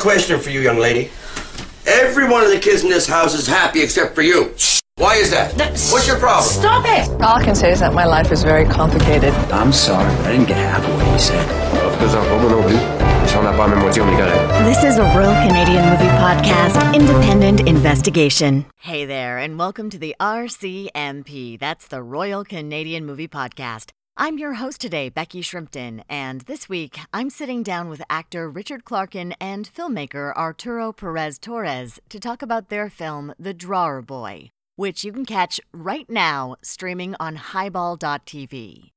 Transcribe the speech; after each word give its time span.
a 0.00 0.02
question 0.02 0.40
for 0.40 0.50
you, 0.50 0.60
young 0.60 0.78
lady. 0.78 1.10
Every 1.86 2.28
one 2.28 2.42
of 2.42 2.50
the 2.50 2.58
kids 2.58 2.82
in 2.82 2.90
this 2.90 3.06
house 3.06 3.34
is 3.34 3.46
happy 3.46 3.82
except 3.82 4.14
for 4.14 4.22
you. 4.22 4.54
Why 4.96 5.16
is 5.16 5.30
that? 5.30 5.52
What's 5.92 6.06
your 6.06 6.18
problem? 6.18 6.44
Stop 6.44 6.84
it! 6.86 7.08
All 7.22 7.36
I 7.36 7.44
can 7.44 7.54
say 7.54 7.72
is 7.72 7.80
that 7.80 7.92
my 7.92 8.04
life 8.04 8.32
is 8.32 8.42
very 8.42 8.66
complicated. 8.66 9.32
I'm 9.52 9.72
sorry, 9.72 10.14
but 10.16 10.26
I 10.26 10.32
didn't 10.32 10.48
get 10.48 10.56
half 10.56 10.84
of 10.84 10.94
what 10.94 11.06
you 11.12 11.18
said. 11.18 11.44
Deux 12.00 12.14
enfants, 12.14 12.42
moi 12.42 12.50
non 12.50 12.62
plus. 12.62 12.80
Si 13.28 13.36
on 13.36 13.44
n'a 13.44 13.52
pas 13.52 13.68
la 13.68 13.68
même 13.68 13.80
moitié, 13.80 14.02
on 14.02 14.08
est 14.08 14.16
correct. 14.16 14.64
This 14.64 14.82
is 14.84 14.98
a 14.98 15.04
Royal 15.16 15.34
Canadian 15.46 15.84
Movie 15.90 16.12
Podcast, 16.18 16.94
independent 16.94 17.68
investigation. 17.68 18.64
Hey 18.78 19.04
there, 19.04 19.38
and 19.38 19.58
welcome 19.58 19.90
to 19.90 19.98
the 19.98 20.14
RCMP. 20.20 21.58
That's 21.58 21.86
the 21.88 22.02
Royal 22.02 22.44
Canadian 22.44 23.04
Movie 23.04 23.28
Podcast. 23.28 23.90
I'm 24.16 24.38
your 24.38 24.54
host 24.54 24.80
today, 24.80 25.08
Becky 25.08 25.40
Shrimpton, 25.40 26.02
and 26.08 26.42
this 26.42 26.68
week 26.68 26.98
I'm 27.12 27.30
sitting 27.30 27.62
down 27.62 27.88
with 27.88 28.02
actor 28.10 28.50
Richard 28.50 28.84
Clarkin 28.84 29.32
and 29.40 29.70
filmmaker 29.72 30.34
Arturo 30.36 30.92
Perez 30.92 31.38
Torres 31.38 31.98
to 32.10 32.20
talk 32.20 32.42
about 32.42 32.68
their 32.68 32.90
film, 32.90 33.32
The 33.38 33.54
Drawer 33.54 34.02
Boy, 34.02 34.50
which 34.76 35.04
you 35.04 35.12
can 35.12 35.24
catch 35.24 35.60
right 35.72 36.08
now 36.10 36.56
streaming 36.60 37.14
on 37.18 37.36
highball.tv. 37.36 38.90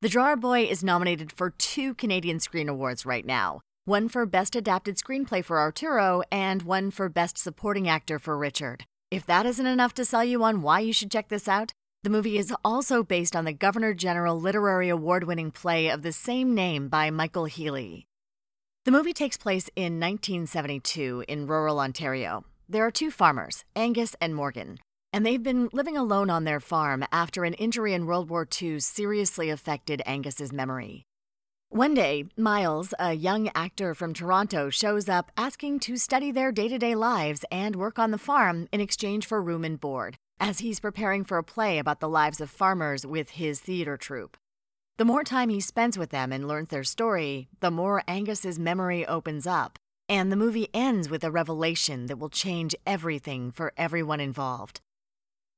The 0.00 0.08
Drawer 0.08 0.36
Boy 0.36 0.62
is 0.62 0.82
nominated 0.82 1.32
for 1.32 1.50
two 1.50 1.94
Canadian 1.94 2.40
Screen 2.40 2.68
Awards 2.68 3.04
right 3.04 3.26
now 3.26 3.60
one 3.84 4.08
for 4.08 4.26
Best 4.26 4.56
Adapted 4.56 4.96
Screenplay 4.96 5.44
for 5.44 5.60
Arturo, 5.60 6.22
and 6.32 6.62
one 6.62 6.90
for 6.90 7.08
Best 7.08 7.38
Supporting 7.38 7.88
Actor 7.88 8.18
for 8.18 8.36
Richard. 8.36 8.84
If 9.12 9.24
that 9.26 9.46
isn't 9.46 9.64
enough 9.64 9.94
to 9.94 10.04
sell 10.04 10.24
you 10.24 10.42
on 10.42 10.60
why 10.62 10.80
you 10.80 10.92
should 10.92 11.10
check 11.10 11.28
this 11.28 11.46
out, 11.46 11.72
the 12.06 12.10
movie 12.10 12.38
is 12.38 12.54
also 12.64 13.02
based 13.02 13.34
on 13.34 13.44
the 13.44 13.52
Governor 13.52 13.92
General 13.92 14.40
Literary 14.40 14.88
Award 14.88 15.24
winning 15.24 15.50
play 15.50 15.88
of 15.88 16.02
the 16.02 16.12
same 16.12 16.54
name 16.54 16.86
by 16.86 17.10
Michael 17.10 17.46
Healey. 17.46 18.06
The 18.84 18.92
movie 18.92 19.12
takes 19.12 19.36
place 19.36 19.68
in 19.74 19.98
1972 19.98 21.24
in 21.26 21.48
rural 21.48 21.80
Ontario. 21.80 22.44
There 22.68 22.86
are 22.86 22.92
two 22.92 23.10
farmers, 23.10 23.64
Angus 23.74 24.14
and 24.20 24.36
Morgan, 24.36 24.78
and 25.12 25.26
they've 25.26 25.42
been 25.42 25.68
living 25.72 25.96
alone 25.96 26.30
on 26.30 26.44
their 26.44 26.60
farm 26.60 27.04
after 27.10 27.44
an 27.44 27.54
injury 27.54 27.92
in 27.92 28.06
World 28.06 28.30
War 28.30 28.46
II 28.62 28.78
seriously 28.78 29.50
affected 29.50 30.00
Angus's 30.06 30.52
memory. 30.52 31.06
One 31.70 31.92
day, 31.92 32.26
Miles, 32.36 32.94
a 33.00 33.14
young 33.14 33.50
actor 33.56 33.94
from 33.94 34.14
Toronto, 34.14 34.70
shows 34.70 35.08
up 35.08 35.32
asking 35.36 35.80
to 35.80 35.96
study 35.96 36.30
their 36.30 36.52
day 36.52 36.68
to 36.68 36.78
day 36.78 36.94
lives 36.94 37.44
and 37.50 37.74
work 37.74 37.98
on 37.98 38.12
the 38.12 38.16
farm 38.16 38.68
in 38.70 38.80
exchange 38.80 39.26
for 39.26 39.42
room 39.42 39.64
and 39.64 39.80
board 39.80 40.18
as 40.40 40.60
he's 40.60 40.80
preparing 40.80 41.24
for 41.24 41.38
a 41.38 41.44
play 41.44 41.78
about 41.78 42.00
the 42.00 42.08
lives 42.08 42.40
of 42.40 42.50
farmers 42.50 43.06
with 43.06 43.30
his 43.30 43.60
theater 43.60 43.96
troupe. 43.96 44.36
The 44.98 45.04
more 45.04 45.24
time 45.24 45.48
he 45.48 45.60
spends 45.60 45.98
with 45.98 46.10
them 46.10 46.32
and 46.32 46.48
learns 46.48 46.68
their 46.68 46.84
story, 46.84 47.48
the 47.60 47.70
more 47.70 48.02
Angus's 48.08 48.58
memory 48.58 49.06
opens 49.06 49.46
up, 49.46 49.78
and 50.08 50.32
the 50.32 50.36
movie 50.36 50.68
ends 50.72 51.10
with 51.10 51.22
a 51.24 51.30
revelation 51.30 52.06
that 52.06 52.18
will 52.18 52.30
change 52.30 52.74
everything 52.86 53.50
for 53.50 53.72
everyone 53.76 54.20
involved. 54.20 54.80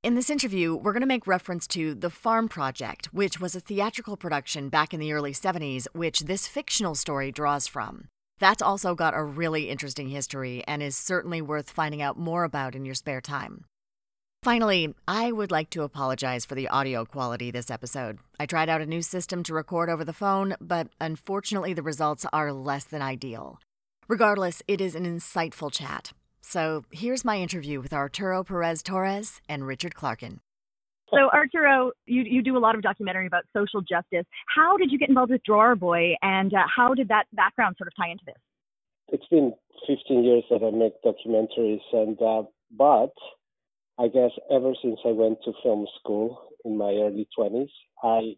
In 0.03 0.15
this 0.15 0.31
interview, 0.31 0.75
we're 0.75 0.93
going 0.93 1.03
to 1.03 1.07
make 1.07 1.27
reference 1.27 1.67
to 1.69 1.95
The 1.95 2.11
Farm 2.11 2.49
Project, 2.49 3.07
which 3.13 3.41
was 3.41 3.57
a 3.57 3.61
theatrical 3.61 4.17
production 4.17 4.69
back 4.69 4.95
in 4.95 5.01
the 5.01 5.13
early 5.13 5.33
70s, 5.33 5.87
which 5.93 6.21
this 6.21 6.47
fictional 6.47 6.95
story 6.95 7.33
draws 7.33 7.67
from. 7.67 8.09
That's 8.39 8.63
also 8.63 8.95
got 8.95 9.17
a 9.17 9.23
really 9.23 9.69
interesting 9.69 10.09
history 10.09 10.63
and 10.69 10.83
is 10.83 10.97
certainly 10.97 11.43
worth 11.43 11.71
finding 11.71 12.01
out 12.01 12.17
more 12.17 12.45
about 12.45 12.77
in 12.77 12.85
your 12.85 12.95
spare 12.95 13.21
time. 13.21 13.65
Finally, 14.45 14.95
I 15.09 15.33
would 15.33 15.51
like 15.51 15.69
to 15.71 15.83
apologize 15.83 16.45
for 16.45 16.55
the 16.55 16.69
audio 16.69 17.05
quality 17.05 17.51
this 17.51 17.73
episode. 17.73 18.19
I 18.39 18.47
tried 18.47 18.69
out 18.69 18.81
a 18.81 18.87
new 18.87 19.03
system 19.03 19.43
to 19.43 19.53
record 19.53 19.91
over 19.91 20.05
the 20.05 20.13
phone, 20.13 20.55
but 20.61 20.87
unfortunately 21.01 21.73
the 21.73 21.83
results 21.83 22.25
are 22.33 22.53
less 22.53 22.85
than 22.85 23.03
ideal. 23.03 23.59
Regardless, 24.07 24.63
it 24.69 24.81
is 24.81 24.95
an 24.95 25.05
insightful 25.05 25.73
chat. 25.73 26.13
So 26.41 26.85
here's 26.93 27.25
my 27.25 27.39
interview 27.39 27.81
with 27.81 27.93
Arturo 27.93 28.45
Perez 28.45 28.81
Torres 28.85 29.41
and 29.49 29.67
Richard 29.67 29.95
Clarkin. 29.95 30.39
So, 31.11 31.31
Arturo, 31.33 31.91
you, 32.07 32.23
you 32.23 32.41
do 32.41 32.57
a 32.57 32.61
lot 32.61 32.77
of 32.77 32.83
documentary 32.83 33.27
about 33.27 33.43
social 33.53 33.81
justice. 33.81 34.25
How 34.55 34.77
did 34.77 34.93
you 34.93 34.99
get 34.99 35.09
involved 35.09 35.33
with 35.33 35.43
Drawer 35.43 35.75
Boy, 35.75 36.15
and 36.23 36.55
uh, 36.55 36.59
how 36.75 36.95
did 36.95 37.09
that 37.09 37.25
background 37.33 37.77
sort 37.77 37.89
of 37.89 37.95
tie 37.97 38.11
into 38.11 38.25
this? 38.27 38.37
It's 39.09 39.27
been 39.31 39.53
15 39.89 40.23
years 40.23 40.45
that 40.51 40.63
I 40.63 40.71
make 40.71 40.93
documentaries, 41.03 41.81
and 41.93 42.21
uh, 42.23 42.49
but 42.77 43.13
I 43.99 44.07
guess 44.07 44.31
ever 44.51 44.75
since 44.81 45.01
I 45.05 45.11
went 45.11 45.39
to 45.45 45.53
film 45.63 45.87
school 45.99 46.53
in 46.65 46.79
my 46.79 46.93
early 46.93 47.27
20s, 47.37 47.71
I 48.03 48.37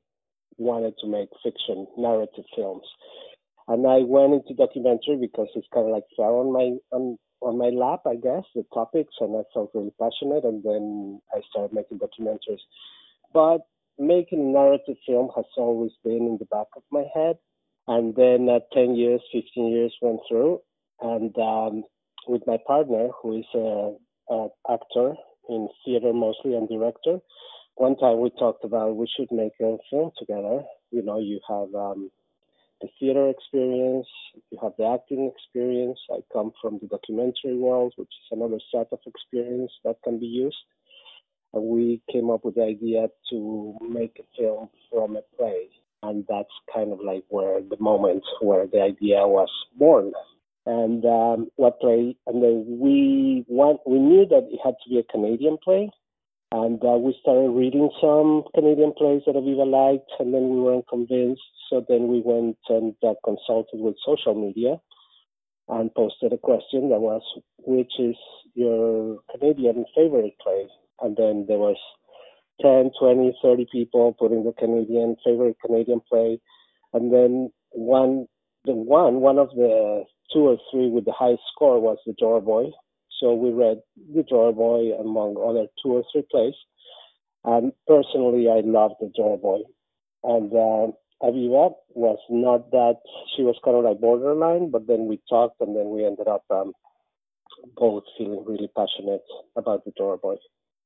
wanted 0.57 0.95
to 1.01 1.07
make 1.07 1.29
fiction, 1.43 1.87
narrative 1.99 2.45
films. 2.57 2.87
And 3.69 3.87
I 3.87 3.99
went 3.99 4.33
into 4.33 4.55
documentary 4.55 5.19
because 5.21 5.49
it's 5.55 5.69
kind 5.73 5.87
of 5.87 5.93
like 5.93 6.05
fell 6.17 6.41
on 6.41 6.53
my 6.53 6.77
on, 6.97 7.19
on 7.43 7.59
my 7.59 7.69
lap, 7.69 8.01
I 8.07 8.17
guess, 8.17 8.45
the 8.55 8.65
topics, 8.73 9.15
and 9.21 9.37
I 9.37 9.43
felt 9.53 9.71
really 9.75 9.93
passionate. 10.01 10.45
And 10.45 10.63
then 10.65 11.21
I 11.35 11.41
started 11.51 11.75
making 11.75 11.99
documentaries. 12.01 12.65
But 13.33 13.61
making 13.99 14.41
a 14.41 14.53
narrative 14.59 14.97
film 15.07 15.29
has 15.37 15.45
always 15.57 15.93
been 16.03 16.27
in 16.27 16.39
the 16.39 16.47
back 16.47 16.69
of 16.75 16.83
my 16.91 17.05
head. 17.15 17.37
And 17.87 18.15
then 18.17 18.49
uh, 18.49 18.61
10 18.73 18.97
years, 18.97 19.21
15 19.33 19.69
years 19.69 19.95
went 20.01 20.21
through, 20.29 20.61
and 21.01 21.37
um, 21.39 21.83
with 22.29 22.43
my 22.47 22.59
partner, 22.67 23.09
who 23.21 23.39
is 23.39 23.47
a, 23.55 23.95
a 24.33 24.49
actor 24.71 25.15
in 25.49 25.69
theater 25.85 26.13
mostly 26.13 26.55
and 26.55 26.69
director. 26.69 27.19
One 27.77 27.97
time 27.97 28.21
we 28.21 28.31
talked 28.31 28.65
about 28.65 28.97
we 28.97 29.09
should 29.17 29.31
make 29.33 29.53
a 29.61 29.77
film 29.91 30.11
together. 30.19 30.63
You 30.91 31.03
know, 31.03 31.19
you 31.19 31.41
have 31.49 31.75
um, 31.75 32.11
the 32.81 32.89
theater 32.99 33.29
experience, 33.29 34.07
you 34.51 34.59
have 34.63 34.73
the 34.79 34.87
acting 34.87 35.31
experience. 35.35 35.99
I 36.11 36.21
come 36.33 36.53
from 36.61 36.79
the 36.81 36.89
documentary 36.89 37.57
world, 37.57 37.93
which 37.97 38.09
is 38.09 38.39
another 38.39 38.59
set 38.73 38.89
of 38.93 39.01
experience 39.07 39.73
that 39.85 39.97
can 40.03 40.19
be 40.19 40.27
used. 40.27 40.57
And 41.53 41.65
we 41.65 42.01
came 42.11 42.31
up 42.31 42.45
with 42.45 42.55
the 42.55 42.65
idea 42.65 43.09
to 43.31 43.77
make 43.83 44.21
a 44.21 44.41
film 44.41 44.69
from 44.91 45.17
a 45.17 45.23
play. 45.37 45.69
And 46.03 46.25
that's 46.29 46.49
kind 46.75 46.93
of 46.93 47.01
like 47.05 47.25
where 47.29 47.61
the 47.61 47.77
moment 47.79 48.25
where 48.41 48.67
the 48.67 48.81
idea 48.81 49.27
was 49.27 49.51
born 49.77 50.13
and 50.67 51.05
um, 51.05 51.49
what 51.57 51.81
play. 51.81 52.17
And 52.27 52.43
then 52.43 52.65
we 52.81 53.45
want 53.49 53.81
we 53.87 53.99
knew 53.99 54.27
that 54.27 54.49
it 54.51 54.61
had 54.65 54.75
to 54.83 54.91
be 54.91 54.99
a 54.99 55.13
Canadian 55.13 55.59
play, 55.63 55.91
and 56.53 56.83
uh, 56.85 56.99
we 56.99 57.17
started 57.21 57.51
reading 57.51 57.91
some 58.01 58.45
Canadian 58.55 58.93
plays 58.97 59.23
that 59.27 59.37
Aviva 59.37 59.67
liked, 59.67 60.11
and 60.19 60.35
then 60.35 60.51
we 60.51 60.61
weren't 60.61 60.89
convinced. 60.89 61.43
So 61.71 61.85
then 61.89 62.09
we 62.09 62.23
went 62.25 62.59
and 62.69 62.95
uh, 63.07 63.15
consulted 63.25 63.79
with 63.81 63.95
social 64.05 64.35
media 64.35 64.81
and 65.69 65.95
posted 65.95 66.33
a 66.33 66.39
question 66.39 66.89
that 66.91 67.01
was, 67.01 67.23
which 67.59 67.93
is 68.01 68.17
your 68.55 69.19
Canadian 69.31 69.85
favorite 69.95 70.35
play? 70.43 70.67
And 71.01 71.17
then 71.17 71.47
there 71.47 71.59
was 71.59 71.77
10, 72.61 72.91
20, 72.99 73.39
30 73.41 73.67
people 73.71 74.17
putting 74.19 74.45
the 74.45 74.53
Canadian 74.53 75.17
favorite 75.25 75.57
Canadian 75.65 76.01
play. 76.09 76.41
And 76.93 77.13
then 77.13 77.53
one, 77.71 78.27
the 78.65 78.75
one, 78.75 79.21
one 79.21 79.39
of 79.39 79.51
the 79.51 80.05
two 80.33 80.49
or 80.49 80.59
three 80.71 80.89
with 80.89 81.05
the 81.05 81.13
highest 81.13 81.43
score 81.55 81.81
was 81.81 81.99
The 82.07 82.15
Drawer 82.19 82.41
Boy. 82.41 82.71
So 83.21 83.35
we 83.35 83.51
read 83.51 83.81
The 84.15 84.23
Drawer 84.23 84.53
Boy 84.53 84.93
among 84.99 85.37
other 85.37 85.67
two 85.83 85.93
or 85.93 86.05
three 86.13 86.25
plays. 86.31 86.55
And 87.45 87.73
personally, 87.87 88.49
I 88.49 88.61
loved 88.61 88.95
The 89.01 89.11
Drawer 89.15 89.39
Boy. 89.39 89.61
And 90.23 90.53
uh, 90.53 90.93
Aviva 91.23 91.75
was 91.95 92.19
not 92.31 92.71
that, 92.71 92.97
she 93.37 93.43
was 93.43 93.57
kind 93.65 93.77
of 93.77 93.85
like 93.85 94.01
borderline, 94.01 94.71
but 94.71 94.87
then 94.87 95.07
we 95.07 95.21
talked 95.29 95.61
and 95.61 95.77
then 95.77 95.91
we 95.91 96.05
ended 96.05 96.29
up 96.29 96.45
um, 96.51 96.73
both 97.77 98.05
feeling 98.17 98.45
really 98.47 98.71
passionate 98.77 99.23
about 99.57 99.85
The 99.85 99.93
Drawer 99.97 100.17
Boy. 100.17 100.37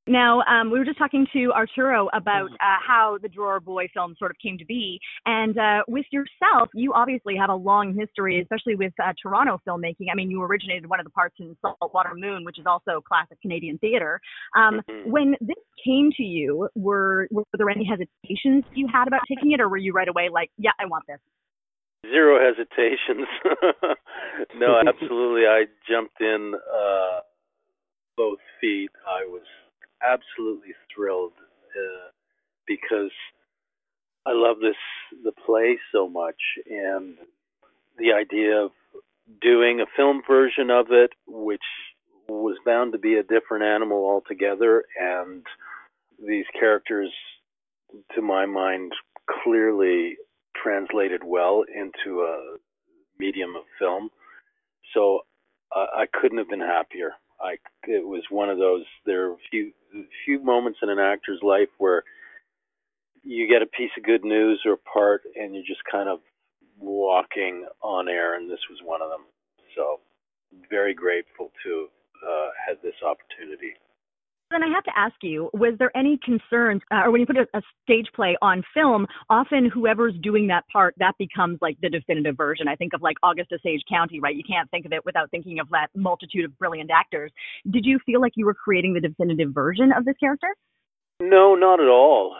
Now, 0.06 0.42
um, 0.42 0.70
we 0.70 0.78
were 0.78 0.84
just 0.84 0.98
talking 0.98 1.26
to 1.32 1.52
Arturo 1.52 2.08
about 2.12 2.50
uh, 2.52 2.76
how 2.86 3.18
the 3.22 3.28
Drawer 3.28 3.58
Boy 3.58 3.88
film 3.94 4.14
sort 4.18 4.30
of 4.30 4.36
came 4.38 4.58
to 4.58 4.64
be. 4.66 5.00
And 5.24 5.56
uh, 5.56 5.82
with 5.88 6.04
yourself, 6.12 6.68
you 6.74 6.92
obviously 6.92 7.36
have 7.36 7.48
a 7.48 7.54
long 7.54 7.94
history, 7.98 8.40
especially 8.40 8.74
with 8.74 8.92
uh, 9.02 9.14
Toronto 9.20 9.60
filmmaking. 9.66 10.06
I 10.12 10.14
mean, 10.14 10.30
you 10.30 10.42
originated 10.42 10.86
one 10.86 11.00
of 11.00 11.04
the 11.04 11.10
parts 11.10 11.36
in 11.40 11.56
Saltwater 11.62 12.14
Moon, 12.14 12.44
which 12.44 12.58
is 12.58 12.66
also 12.66 13.00
classic 13.00 13.40
Canadian 13.40 13.78
theater. 13.78 14.20
Um, 14.54 14.82
mm-hmm. 14.88 15.10
When 15.10 15.36
this 15.40 15.56
came 15.82 16.10
to 16.18 16.22
you, 16.22 16.68
were, 16.74 17.26
were 17.30 17.44
there 17.56 17.70
any 17.70 17.86
hesitations 17.86 18.64
you 18.74 18.86
had 18.92 19.08
about 19.08 19.22
taking 19.26 19.52
it, 19.52 19.60
or 19.60 19.70
were 19.70 19.78
you 19.78 19.94
right 19.94 20.08
away 20.08 20.28
like, 20.30 20.50
yeah, 20.58 20.72
I 20.78 20.84
want 20.84 21.04
this? 21.08 21.18
Zero 22.10 22.38
hesitations. 22.38 23.26
no, 24.56 24.82
absolutely. 24.86 25.46
I 25.46 25.64
jumped 25.88 26.20
in 26.20 26.52
uh, 26.54 27.20
both 28.18 28.40
feet. 28.60 28.90
I 29.08 29.24
was 29.24 29.42
absolutely 30.06 30.74
thrilled 30.94 31.32
uh, 31.38 32.10
because 32.66 33.10
I 34.26 34.32
love 34.32 34.56
this 34.60 34.76
the 35.22 35.32
play 35.46 35.78
so 35.92 36.08
much, 36.08 36.40
and 36.66 37.16
the 37.98 38.12
idea 38.12 38.64
of 38.64 38.70
doing 39.40 39.80
a 39.80 39.86
film 39.96 40.22
version 40.26 40.70
of 40.70 40.86
it, 40.90 41.10
which 41.26 41.62
was 42.28 42.56
bound 42.64 42.92
to 42.92 42.98
be 42.98 43.14
a 43.14 43.22
different 43.22 43.64
animal 43.64 43.98
altogether, 43.98 44.84
and 45.00 45.44
these 46.26 46.46
characters, 46.58 47.10
to 48.14 48.22
my 48.22 48.46
mind, 48.46 48.92
clearly 49.42 50.16
translated 50.56 51.22
well 51.24 51.64
into 51.74 52.22
a 52.22 52.56
medium 53.18 53.56
of 53.56 53.62
film. 53.78 54.10
So 54.94 55.20
I, 55.72 56.02
I 56.02 56.06
couldn't 56.12 56.38
have 56.38 56.48
been 56.48 56.60
happier. 56.60 57.12
I 57.40 57.56
it 57.86 58.06
was 58.06 58.22
one 58.30 58.48
of 58.48 58.58
those. 58.58 58.84
There 59.04 59.28
are 59.28 59.32
a 59.32 59.38
few 59.50 59.72
few 60.24 60.42
moments 60.42 60.80
in 60.82 60.90
an 60.90 60.98
actor's 60.98 61.40
life 61.42 61.68
where 61.78 62.02
you 63.22 63.48
get 63.48 63.62
a 63.62 63.66
piece 63.66 63.90
of 63.96 64.04
good 64.04 64.24
news 64.24 64.60
or 64.64 64.72
a 64.72 64.76
part, 64.76 65.22
and 65.36 65.54
you're 65.54 65.64
just 65.64 65.82
kind 65.90 66.08
of 66.08 66.20
walking 66.78 67.66
on 67.82 68.08
air, 68.08 68.36
and 68.36 68.50
this 68.50 68.60
was 68.68 68.80
one 68.84 69.00
of 69.00 69.08
them. 69.10 69.24
So, 69.76 70.00
very 70.70 70.94
grateful 70.94 71.50
to 71.64 71.88
uh, 72.26 72.48
had 72.68 72.76
this 72.82 72.94
opportunity. 73.02 73.74
Then 74.54 74.62
I 74.62 74.68
have 74.68 74.84
to 74.84 74.96
ask 74.96 75.16
you, 75.20 75.50
was 75.52 75.74
there 75.80 75.90
any 75.96 76.16
concerns, 76.24 76.80
uh, 76.92 77.02
or 77.02 77.10
when 77.10 77.20
you 77.20 77.26
put 77.26 77.36
a, 77.36 77.46
a, 77.54 77.62
stage 77.82 78.06
play 78.14 78.36
on 78.40 78.62
film, 78.72 79.04
often 79.28 79.68
whoever's 79.68 80.14
doing 80.22 80.46
that 80.46 80.62
part, 80.72 80.94
that 80.98 81.14
becomes 81.18 81.58
like 81.60 81.76
the 81.82 81.88
definitive 81.88 82.36
version. 82.36 82.68
I 82.68 82.76
think 82.76 82.92
of 82.92 83.02
like 83.02 83.16
August 83.24 83.50
Osage 83.52 83.82
County, 83.90 84.20
right? 84.20 84.36
You 84.36 84.44
can't 84.48 84.70
think 84.70 84.86
of 84.86 84.92
it 84.92 85.04
without 85.04 85.28
thinking 85.32 85.58
of 85.58 85.68
that 85.70 85.88
multitude 85.96 86.44
of 86.44 86.56
brilliant 86.56 86.92
actors. 86.94 87.32
Did 87.68 87.84
you 87.84 87.98
feel 88.06 88.20
like 88.20 88.34
you 88.36 88.46
were 88.46 88.54
creating 88.54 88.94
the 88.94 89.00
definitive 89.00 89.52
version 89.52 89.90
of 89.90 90.04
this 90.04 90.14
character? 90.20 90.54
No, 91.20 91.56
not 91.56 91.80
at 91.80 91.88
all. 91.88 92.36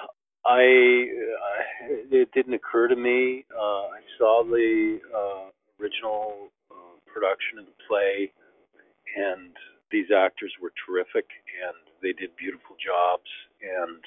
I, 0.46 0.61
I 0.61 1.84
it 2.12 2.31
didn't 2.32 2.55
occur 2.55 2.87
to 2.87 2.96
me. 2.96 3.44
Uh, 3.52 3.87
I 3.90 4.00
saw 4.19 4.44
the 4.44 5.00
uh, 5.12 5.82
original 5.82 6.52
uh, 6.70 6.94
production 7.12 7.58
of 7.58 7.66
the 7.66 7.72
play, 7.88 8.31
and 9.16 9.50
these 9.90 10.11
actors 10.11 10.52
were 10.61 10.72
terrific, 10.87 11.26
and 11.62 11.78
they 12.05 12.12
did 12.12 12.37
beautiful 12.37 12.77
jobs, 12.77 13.31
and 13.62 13.99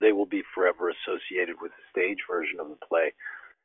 they 0.00 0.12
will 0.12 0.26
be 0.26 0.42
forever 0.54 0.90
associated 0.90 1.56
with 1.62 1.70
the 1.72 1.84
stage 1.94 2.18
version 2.28 2.58
of 2.60 2.68
the 2.68 2.86
play. 2.86 3.14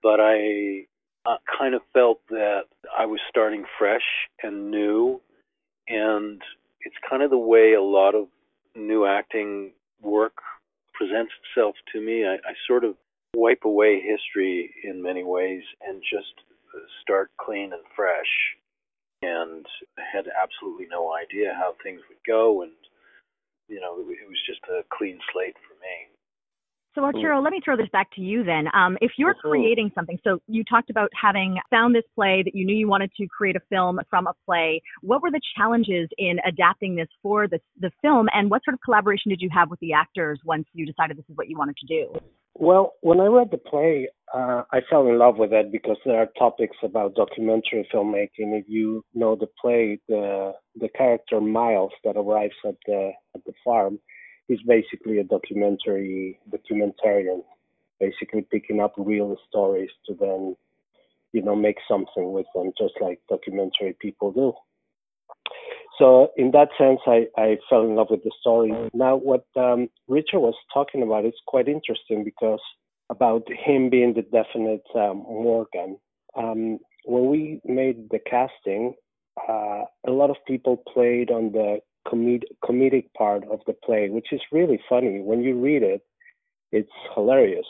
But 0.02 0.20
I 0.22 0.86
uh, 1.26 1.38
kind 1.58 1.74
of 1.74 1.82
felt 1.92 2.22
that 2.30 2.70
I 2.98 3.06
was 3.08 3.20
starting 3.28 3.66
fresh 3.78 4.08
and 4.44 4.70
new, 4.72 5.20
and 5.88 6.40
it's 6.82 6.96
kind 7.10 7.24
of 7.24 7.32
the 7.32 7.38
way 7.38 7.74
a 7.74 7.82
lot 7.82 8.14
of 8.16 8.28
new 8.76 9.06
acting 9.06 9.74
work 10.02 10.38
presents 10.94 11.34
itself 11.42 11.76
to 11.92 12.00
me. 12.00 12.26
I, 12.26 12.36
I 12.36 12.54
sort 12.68 12.84
of 12.84 12.96
wipe 13.36 13.66
away 13.66 14.00
history 14.00 14.74
in 14.84 15.02
many 15.02 15.24
ways 15.24 15.64
and 15.86 16.02
just 16.02 16.34
start 17.02 17.32
clean 17.42 17.74
and 17.74 17.84
fresh. 17.96 18.32
And 19.22 19.66
had 19.98 20.28
absolutely 20.32 20.88
no 20.90 21.12
idea 21.14 21.54
how 21.54 21.76
things 21.84 22.00
would 22.08 22.24
go, 22.26 22.62
and 22.62 22.72
you 23.70 23.80
know, 23.80 24.00
it 24.02 24.28
was 24.28 24.42
just 24.46 24.62
a 24.68 24.84
clean 24.90 25.20
slate 25.32 25.56
for 25.68 25.76
me. 25.80 26.09
So 26.96 27.04
Arturo, 27.04 27.40
let 27.40 27.52
me 27.52 27.62
throw 27.64 27.78
this 27.78 27.90
back 27.92 28.10
to 28.16 28.22
you 28.22 28.44
then. 28.44 28.66
Um, 28.74 28.98
if 29.00 29.12
you're 29.18 29.36
creating 29.36 29.92
something, 29.94 30.18
so 30.24 30.40
you 30.48 30.64
talked 30.64 30.90
about 30.90 31.10
having 31.20 31.58
found 31.70 31.94
this 31.94 32.04
play 32.16 32.42
that 32.44 32.56
you 32.56 32.66
knew 32.66 32.76
you 32.76 32.88
wanted 32.88 33.12
to 33.18 33.28
create 33.28 33.56
a 33.56 33.62
film 33.70 34.00
from 34.10 34.26
a 34.26 34.34
play. 34.46 34.82
What 35.02 35.22
were 35.22 35.30
the 35.30 35.42
challenges 35.56 36.10
in 36.18 36.38
adapting 36.48 36.96
this 36.96 37.08
for 37.22 37.48
the 37.48 37.60
the 37.80 37.92
film, 38.02 38.28
and 38.34 38.50
what 38.50 38.64
sort 38.66 38.74
of 38.74 38.80
collaboration 38.84 39.30
did 39.30 39.40
you 39.40 39.50
have 39.54 39.70
with 39.70 39.80
the 39.82 39.94
actors 39.94 40.40
once 40.44 40.66
you 40.74 40.86
decided 40.86 41.18
this 41.18 41.26
is 41.30 41.38
what 41.38 41.48
you 41.48 41.58
wanted 41.58 41.78
to 41.78 41.86
do? 41.86 42.20
Well, 42.56 42.94
when 43.02 43.22
I 43.22 43.28
read 43.28 43.52
the 43.52 43.58
play, 43.58 44.10
uh, 44.34 44.64
I 44.74 44.82
fell 44.90 45.08
in 45.08 45.18
love 45.18 45.38
with 45.38 45.54
it 45.54 45.72
because 45.72 45.98
there 46.06 46.18
are 46.18 46.28
topics 46.38 46.76
about 46.84 47.16
documentary 47.16 47.88
filmmaking. 47.94 48.60
If 48.60 48.66
you 48.68 49.06
know 49.14 49.36
the 49.36 49.48
play, 49.62 50.00
the 50.08 50.54
the 50.76 50.90
character 50.90 51.40
Miles 51.40 51.92
that 52.04 52.18
arrives 52.18 52.56
at 52.66 52.76
the 52.88 53.12
at 53.36 53.46
the 53.46 53.54
farm 53.64 54.00
is 54.50 54.60
basically 54.68 55.20
a 55.20 55.24
documentary 55.24 56.40
documentarian, 56.52 57.42
basically 58.00 58.42
picking 58.52 58.80
up 58.80 58.94
real 58.98 59.38
stories 59.48 59.92
to 60.08 60.16
then, 60.20 60.56
you 61.32 61.42
know, 61.42 61.56
make 61.56 61.78
something 61.88 62.34
with 62.34 62.48
them, 62.56 62.72
just 62.78 62.96
like 63.00 63.20
documentary 63.30 63.96
people 64.02 64.32
do. 64.32 64.54
So 66.00 66.32
in 66.38 66.52
that 66.52 66.70
sense, 66.78 67.00
I, 67.06 67.28
I 67.38 67.58
fell 67.70 67.84
in 67.84 67.96
love 67.96 68.08
with 68.10 68.24
the 68.24 68.32
story. 68.40 68.74
Now, 68.94 69.18
what 69.18 69.46
um, 69.56 69.90
Richard 70.08 70.40
was 70.40 70.56
talking 70.74 71.04
about 71.04 71.26
is 71.26 71.34
quite 71.46 71.68
interesting 71.68 72.24
because 72.24 72.62
about 73.10 73.44
him 73.52 73.90
being 73.90 74.14
the 74.14 74.22
definite 74.22 74.84
um, 74.96 75.26
Morgan. 75.28 75.98
Um, 76.36 76.80
when 77.06 77.30
we 77.30 77.60
made 77.66 78.10
the 78.12 78.20
casting, 78.20 78.94
uh, 79.48 79.84
a 80.08 80.12
lot 80.12 80.30
of 80.30 80.38
people 80.48 80.78
played 80.94 81.32
on 81.32 81.52
the 81.52 81.80
comed- 82.08 82.46
comedic 82.64 83.12
part 83.18 83.44
of 83.52 83.60
the 83.68 83.74
play, 83.74 84.10
which 84.10 84.32
is 84.32 84.42
really 84.52 84.80
funny. 84.88 85.20
When 85.22 85.42
you 85.42 85.60
read 85.60 85.84
it, 85.84 86.02
it's 86.72 86.92
hilarious. 87.16 87.66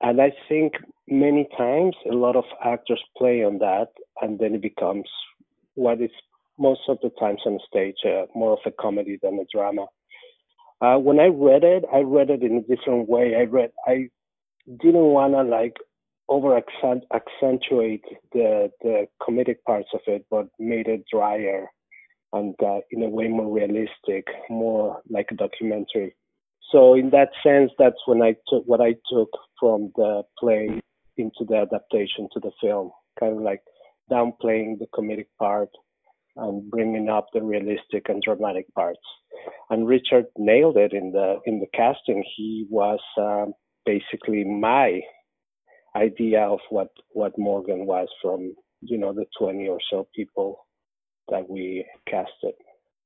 And 0.00 0.20
I 0.20 0.32
think 0.48 0.74
many 1.08 1.48
times 1.56 1.96
a 2.10 2.14
lot 2.14 2.36
of 2.36 2.44
actors 2.64 3.02
play 3.16 3.42
on 3.42 3.58
that, 3.58 3.88
and 4.20 4.38
then 4.38 4.54
it 4.54 4.62
becomes 4.62 5.08
what 5.74 6.00
is 6.00 6.10
most 6.58 6.80
of 6.88 6.98
the 7.02 7.10
times 7.20 7.40
on 7.46 7.58
stage 7.66 7.96
uh, 8.04 8.26
more 8.34 8.52
of 8.52 8.58
a 8.66 8.70
comedy 8.70 9.18
than 9.22 9.38
a 9.38 9.44
drama. 9.52 9.86
Uh, 10.80 10.96
when 10.96 11.18
I 11.18 11.26
read 11.26 11.64
it, 11.64 11.84
I 11.92 12.00
read 12.00 12.30
it 12.30 12.42
in 12.42 12.58
a 12.58 12.76
different 12.76 13.08
way. 13.08 13.34
I 13.36 13.42
read, 13.42 13.70
I 13.86 14.08
didn't 14.80 15.12
want 15.12 15.34
to 15.34 15.42
like 15.42 15.76
over 16.28 16.56
accentuate 16.56 18.04
the 18.32 18.70
the 18.82 19.06
comedic 19.22 19.56
parts 19.66 19.88
of 19.94 20.00
it, 20.06 20.26
but 20.30 20.48
made 20.58 20.86
it 20.86 21.04
drier 21.10 21.68
and 22.32 22.54
uh, 22.64 22.80
in 22.90 23.02
a 23.02 23.08
way 23.08 23.28
more 23.28 23.52
realistic, 23.52 24.26
more 24.50 25.00
like 25.08 25.26
a 25.30 25.34
documentary. 25.34 26.14
So 26.70 26.94
in 26.94 27.10
that 27.10 27.30
sense, 27.42 27.70
that's 27.78 28.00
when 28.06 28.22
I 28.22 28.34
took 28.48 28.64
what 28.66 28.80
I 28.80 28.94
took 29.10 29.30
from 29.58 29.92
the 29.96 30.22
play 30.38 30.80
into 31.16 31.44
the 31.48 31.56
adaptation 31.56 32.28
to 32.32 32.40
the 32.40 32.52
film, 32.60 32.90
kind 33.18 33.36
of 33.36 33.42
like 33.42 33.62
downplaying 34.10 34.78
the 34.78 34.86
comedic 34.94 35.26
part 35.38 35.70
and 36.36 36.70
bringing 36.70 37.08
up 37.08 37.26
the 37.32 37.42
realistic 37.42 38.08
and 38.08 38.22
dramatic 38.22 38.72
parts. 38.74 39.00
And 39.70 39.88
Richard 39.88 40.26
nailed 40.36 40.76
it 40.76 40.92
in 40.92 41.12
the 41.12 41.38
in 41.46 41.60
the 41.60 41.66
casting. 41.74 42.22
He 42.36 42.66
was 42.70 43.00
um, 43.18 43.54
basically 43.84 44.44
my 44.44 45.00
idea 45.96 46.42
of 46.42 46.60
what 46.70 46.88
what 47.12 47.38
Morgan 47.38 47.86
was 47.86 48.08
from 48.22 48.54
you 48.82 48.98
know 48.98 49.12
the 49.12 49.26
20 49.38 49.66
or 49.68 49.78
so 49.90 50.06
people 50.14 50.66
that 51.30 51.48
we 51.48 51.86
casted. 52.06 52.54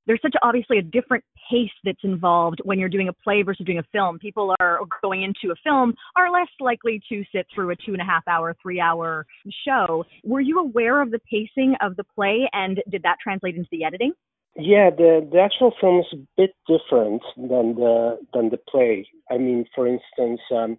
There's 0.07 0.21
such 0.21 0.35
obviously 0.43 0.79
a 0.79 0.83
different 0.83 1.25
pace 1.51 1.71
that's 1.85 2.03
involved 2.03 2.61
when 2.65 2.79
you're 2.79 2.89
doing 2.89 3.09
a 3.09 3.13
play 3.13 3.43
versus 3.43 3.65
doing 3.65 3.79
a 3.79 3.85
film. 3.93 4.19
People 4.19 4.55
are 4.59 4.81
going 5.01 5.23
into 5.23 5.53
a 5.53 5.57
film 5.63 5.95
are 6.17 6.31
less 6.31 6.49
likely 6.61 7.01
to 7.09 7.23
sit 7.33 7.47
through 7.55 7.71
a 7.71 7.77
two 7.77 7.93
and 7.93 8.01
a 8.01 8.05
half 8.05 8.27
hour, 8.27 8.57
three 8.61 8.81
hour 8.81 9.27
show. 9.67 10.05
Were 10.25 10.41
you 10.41 10.59
aware 10.59 11.01
of 11.01 11.11
the 11.11 11.21
pacing 11.31 11.75
of 11.81 11.97
the 11.97 12.05
play 12.05 12.49
and 12.53 12.83
did 12.91 13.03
that 13.05 13.19
translate 13.23 13.55
into 13.55 13.69
the 13.71 13.85
editing? 13.85 14.13
Yeah, 14.57 14.91
the 14.91 15.27
the 15.31 15.41
actual 15.41 15.73
film 15.81 16.01
is 16.01 16.07
a 16.13 16.27
bit 16.37 16.51
different 16.67 17.23
than 17.37 17.77
the 17.77 18.19
than 18.35 18.51
the 18.51 18.59
play. 18.69 19.07
I 19.31 19.39
mean, 19.39 19.65
for 19.75 19.87
instance, 19.87 20.41
um, 20.55 20.79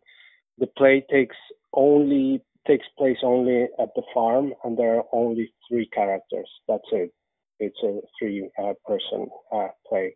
the 0.59 0.67
play 0.67 1.03
takes 1.09 1.37
only 1.73 2.43
takes 2.67 2.85
place 2.97 3.17
only 3.23 3.63
at 3.79 3.89
the 3.95 4.03
farm, 4.13 4.53
and 4.63 4.77
there 4.77 4.97
are 4.97 5.05
only 5.11 5.53
three 5.67 5.87
characters. 5.87 6.49
That's 6.67 6.83
it 6.91 7.11
it's 7.59 7.77
a 7.83 7.99
three 8.19 8.49
uh, 8.61 8.73
person 8.85 9.27
uh, 9.53 9.67
play. 9.87 10.15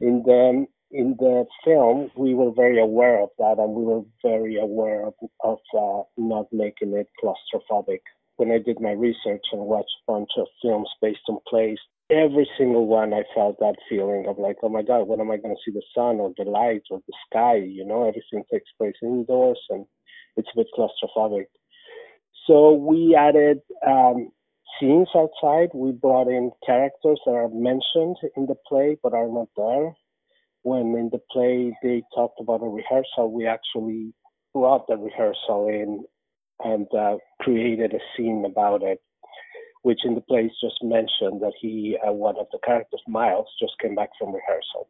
In 0.00 0.22
the 0.24 0.66
in 0.92 1.16
the 1.18 1.44
film, 1.64 2.10
we 2.16 2.34
were 2.34 2.52
very 2.52 2.80
aware 2.80 3.20
of 3.20 3.30
that, 3.38 3.58
and 3.58 3.74
we 3.74 3.82
were 3.82 4.02
very 4.22 4.56
aware 4.56 5.06
of, 5.06 5.14
of 5.42 5.58
uh, 5.76 6.02
not 6.16 6.46
making 6.52 6.94
it 6.94 7.08
claustrophobic. 7.22 8.00
When 8.36 8.52
I 8.52 8.58
did 8.58 8.80
my 8.80 8.92
research 8.92 9.44
and 9.52 9.62
watched 9.62 9.96
a 10.06 10.12
bunch 10.12 10.30
of 10.38 10.46
films 10.62 10.88
based 11.00 11.20
on 11.28 11.38
plays, 11.48 11.78
every 12.10 12.48
single 12.56 12.86
one 12.86 13.12
I 13.12 13.22
felt 13.34 13.58
that 13.58 13.76
feeling 13.88 14.26
of 14.28 14.38
like, 14.38 14.56
oh 14.62 14.68
my 14.68 14.82
God, 14.82 15.08
when 15.08 15.20
am 15.20 15.30
I 15.30 15.38
going 15.38 15.54
to 15.54 15.60
see 15.64 15.72
the 15.72 15.82
sun 15.94 16.20
or 16.20 16.32
the 16.36 16.44
light 16.44 16.82
or 16.90 17.00
the 17.06 17.14
sky? 17.30 17.56
You 17.56 17.84
know, 17.84 18.06
everything 18.06 18.44
takes 18.52 18.70
place 18.78 18.94
indoors 19.02 19.60
and 19.70 19.86
it's 20.36 20.48
a 20.54 20.58
bit 20.58 20.68
claustrophobic. 20.76 21.46
So 22.46 22.74
we 22.74 23.16
added 23.18 23.58
um, 23.86 24.30
scenes 24.78 25.08
outside. 25.14 25.70
We 25.74 25.92
brought 25.92 26.28
in 26.28 26.52
characters 26.64 27.20
that 27.24 27.32
are 27.32 27.48
mentioned 27.48 28.16
in 28.36 28.46
the 28.46 28.56
play 28.68 28.98
but 29.02 29.14
are 29.14 29.28
not 29.28 29.48
there. 29.56 29.94
When 30.62 30.96
in 30.96 31.10
the 31.12 31.20
play 31.30 31.76
they 31.82 32.02
talked 32.14 32.40
about 32.40 32.62
a 32.62 32.66
rehearsal, 32.66 33.32
we 33.32 33.46
actually 33.46 34.12
brought 34.52 34.86
the 34.88 34.96
rehearsal 34.96 35.68
in 35.68 36.04
and 36.64 36.86
uh, 36.94 37.16
created 37.40 37.92
a 37.92 37.98
scene 38.16 38.44
about 38.46 38.82
it, 38.82 39.00
which 39.82 40.00
in 40.04 40.14
the 40.14 40.20
play 40.22 40.46
is 40.46 40.58
just 40.60 40.82
mentioned 40.82 41.42
that 41.42 41.52
he, 41.60 41.96
uh, 42.06 42.12
one 42.12 42.36
of 42.38 42.46
the 42.52 42.58
characters, 42.64 43.02
Miles, 43.06 43.46
just 43.60 43.74
came 43.80 43.94
back 43.94 44.10
from 44.18 44.34
rehearsal 44.34 44.88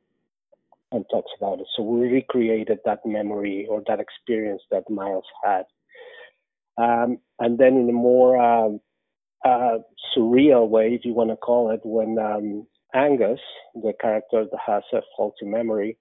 and 0.92 1.04
talks 1.10 1.32
about 1.36 1.60
it. 1.60 1.66
So 1.76 1.82
we 1.82 2.08
recreated 2.08 2.78
that 2.84 3.04
memory 3.04 3.66
or 3.68 3.82
that 3.88 4.00
experience 4.00 4.62
that 4.70 4.88
Miles 4.88 5.24
had. 5.44 5.64
Um, 6.78 7.18
and 7.40 7.58
then 7.58 7.76
in 7.76 7.88
a 7.88 7.92
more 7.92 8.38
um, 8.38 8.80
uh, 9.44 9.78
surreal 10.16 10.68
way, 10.68 10.94
if 10.94 11.04
you 11.04 11.14
want 11.14 11.30
to 11.30 11.36
call 11.36 11.70
it, 11.70 11.80
when 11.84 12.18
um, 12.18 12.66
Angus, 12.94 13.40
the 13.74 13.92
character 14.00 14.44
that 14.50 14.60
has 14.66 14.82
a 14.92 15.00
faulty 15.16 15.44
memory, 15.46 15.98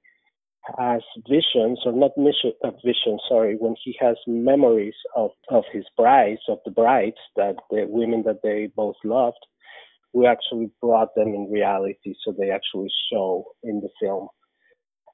has 0.79 1.01
visions, 1.29 1.79
or 1.85 1.91
not 1.91 2.17
mission, 2.17 2.53
uh, 2.63 2.71
visions, 2.83 3.21
sorry, 3.29 3.55
when 3.55 3.75
he 3.83 3.95
has 3.99 4.15
memories 4.25 4.95
of, 5.15 5.31
of 5.49 5.63
his 5.71 5.85
brides, 5.95 6.41
of 6.49 6.57
the 6.65 6.71
brides, 6.71 7.17
that 7.35 7.55
the 7.69 7.85
women 7.87 8.23
that 8.25 8.39
they 8.41 8.69
both 8.75 8.95
loved, 9.03 9.37
we 10.13 10.25
actually 10.25 10.71
brought 10.81 11.13
them 11.15 11.27
in 11.29 11.51
reality, 11.51 12.15
so 12.23 12.33
they 12.37 12.49
actually 12.49 12.89
show 13.11 13.45
in 13.63 13.81
the 13.81 13.89
film. 14.01 14.27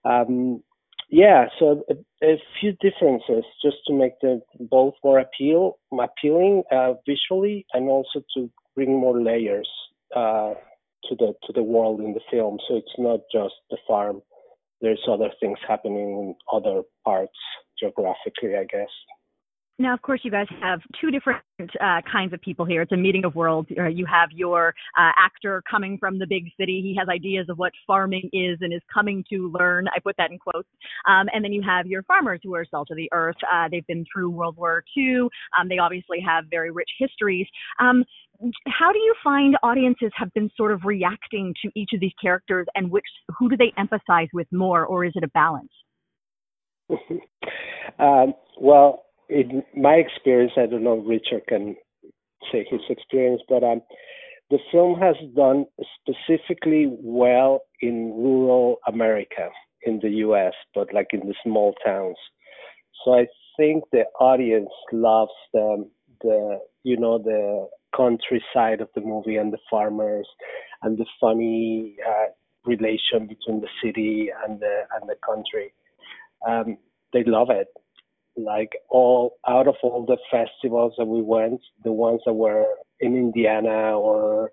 Um, 0.06 0.64
yeah, 1.12 1.46
so 1.60 1.84
a, 1.90 2.26
a, 2.26 2.38
few 2.60 2.72
differences 2.80 3.44
just 3.62 3.78
to 3.88 3.94
make 3.94 4.18
them 4.22 4.42
both 4.62 4.94
more 5.04 5.20
appeal, 5.20 5.78
appealing 5.92 6.64
uh, 6.72 6.94
visually, 7.06 7.66
and 7.74 7.90
also 7.90 8.24
to 8.36 8.50
bring 8.76 8.98
more 8.98 9.22
layers 9.22 9.70
uh, 10.16 10.54
to 11.10 11.16
the 11.18 11.34
to 11.44 11.54
the 11.54 11.64
world 11.64 12.00
in 12.00 12.14
the 12.14 12.22
film. 12.32 12.60
So 12.66 12.78
it's 12.78 12.96
not 12.98 13.20
just 13.32 13.56
the 13.70 13.78
farm. 13.86 14.22
There's 14.80 15.02
other 15.12 15.30
things 15.42 15.60
happening 15.68 16.00
in 16.00 16.36
other 16.52 16.84
parts 17.04 17.38
geographically, 17.78 18.56
I 18.56 18.64
guess. 18.64 18.90
Now, 19.82 19.96
of 19.96 20.02
course, 20.04 20.22
you 20.24 20.30
guys 20.30 20.46
have 20.62 20.80
two 21.02 21.10
different 21.10 21.42
uh, 21.60 22.02
kinds 22.10 22.34
of 22.34 22.42
people 22.42 22.66
here. 22.66 22.84
It's 22.84 22.92
a 22.92 22.98
meeting 22.98 23.26
of 23.26 23.34
worlds. 23.34 23.68
Uh, 23.76 23.88
you 23.88 24.06
have 24.06 24.30
your 24.32 24.76
uh, 24.96 25.10
actor 25.18 25.64
coming 25.70 25.98
from 25.98 26.20
the 26.20 26.28
big 26.28 26.46
city. 26.56 26.82
He 26.84 26.96
has 27.00 27.10
ideas 27.10 27.48
of 27.50 27.58
what 27.58 27.72
farming 27.88 28.30
is 28.32 28.60
and 28.62 28.72
is 28.72 28.82
coming 28.94 29.24
to 29.32 29.52
learn. 29.58 29.88
I 29.88 30.00
put 30.00 30.16
that 30.18 30.30
in 30.30 30.38
quotes. 30.38 30.68
Um, 31.08 31.30
and 31.34 31.44
then 31.44 31.52
you 31.52 31.64
have 31.64 31.88
your 31.88 32.04
farmers 32.04 32.42
who 32.44 32.54
are 32.54 32.64
salt 32.70 32.90
of 32.92 32.98
the 32.98 33.10
earth. 33.12 33.38
Uh, 33.52 33.70
they've 33.72 33.86
been 33.88 34.06
through 34.14 34.30
World 34.30 34.56
War 34.56 34.84
II. 34.96 35.22
Um, 35.60 35.68
they 35.68 35.80
obviously 35.80 36.20
have 36.20 36.46
very 36.52 36.70
rich 36.70 36.90
histories. 37.00 37.48
Um, 37.80 38.06
how 38.68 38.92
do 38.92 39.00
you 39.00 39.16
find 39.24 39.58
audiences 39.64 40.12
have 40.16 40.32
been 40.34 40.52
sort 40.56 40.72
of 40.72 40.82
reacting 40.86 41.56
to 41.64 41.72
each 41.76 41.90
of 41.96 42.00
these 42.00 42.14
characters, 42.22 42.68
and 42.76 42.92
which 42.92 43.06
who 43.40 43.50
do 43.50 43.58
they 43.58 43.74
emphasize 43.80 44.28
with 44.32 44.48
more, 44.52 44.86
or 44.86 45.06
is 45.06 45.14
it 45.16 45.24
a 45.24 45.30
balance? 45.30 45.72
Um, 48.00 48.34
well, 48.60 49.04
in 49.32 49.64
my 49.76 49.96
experience, 49.96 50.54
I 50.58 50.68
don't 50.68 50.84
know 50.84 50.98
Richard 50.98 51.44
can 51.48 51.78
say 52.52 52.66
his 52.70 52.82
experience, 52.90 53.42
but 53.50 53.64
um, 53.64 53.82
the 54.52 54.60
film 54.72 55.00
has 55.00 55.16
done 55.36 55.66
specifically 56.02 56.88
well 57.02 57.62
in 57.82 58.14
rural 58.18 58.78
America 58.88 59.50
in 59.84 60.00
the 60.04 60.10
US, 60.28 60.54
but 60.76 60.94
like 60.94 61.10
in 61.14 61.22
the 61.22 61.36
small 61.44 61.74
towns. 61.86 62.18
So 63.06 63.16
I 63.16 63.28
think 63.58 63.86
the 63.94 64.06
audience 64.20 64.72
loves 64.94 65.32
the 65.54 65.90
the 66.22 66.60
you 66.84 66.98
know 66.98 67.18
the 67.20 67.68
countryside 67.96 68.82
of 68.82 68.90
the 68.96 69.02
movie 69.02 69.38
and 69.38 69.54
the 69.54 69.60
farmers 69.70 70.28
and 70.84 70.98
the 70.98 71.06
funny 71.20 71.98
uh, 72.08 72.28
relation 72.66 73.28
between 73.28 73.62
the 73.62 73.70
city 73.84 74.30
and 74.46 74.60
the 74.60 74.82
and 75.00 75.10
the 75.10 75.16
country. 75.26 75.74
Um, 76.48 76.78
they 77.14 77.24
love 77.26 77.50
it 77.52 77.68
like 78.38 78.72
all 78.90 79.38
out 79.48 79.68
of 79.68 79.76
all 79.84 80.06
the 80.06 80.18
festivals 80.30 80.94
that 80.98 81.06
we 81.06 81.22
went, 81.22 81.62
the 81.84 81.92
ones 81.92 82.22
that 82.26 82.34
were 82.34 82.66
in 83.00 83.16
Indiana 83.16 83.98
or 83.98 84.52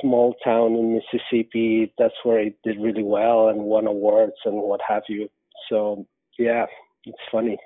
small 0.00 0.34
town 0.44 0.74
in 0.74 0.94
Mississippi, 0.94 1.92
that's 1.98 2.14
where 2.24 2.40
it 2.40 2.56
did 2.64 2.78
really 2.80 3.02
well 3.02 3.48
and 3.48 3.62
won 3.62 3.86
awards 3.86 4.32
and 4.44 4.54
what 4.54 4.80
have 4.86 5.02
you. 5.08 5.28
So 5.68 6.06
yeah, 6.38 6.66
it's 7.04 7.18
funny. 7.30 7.58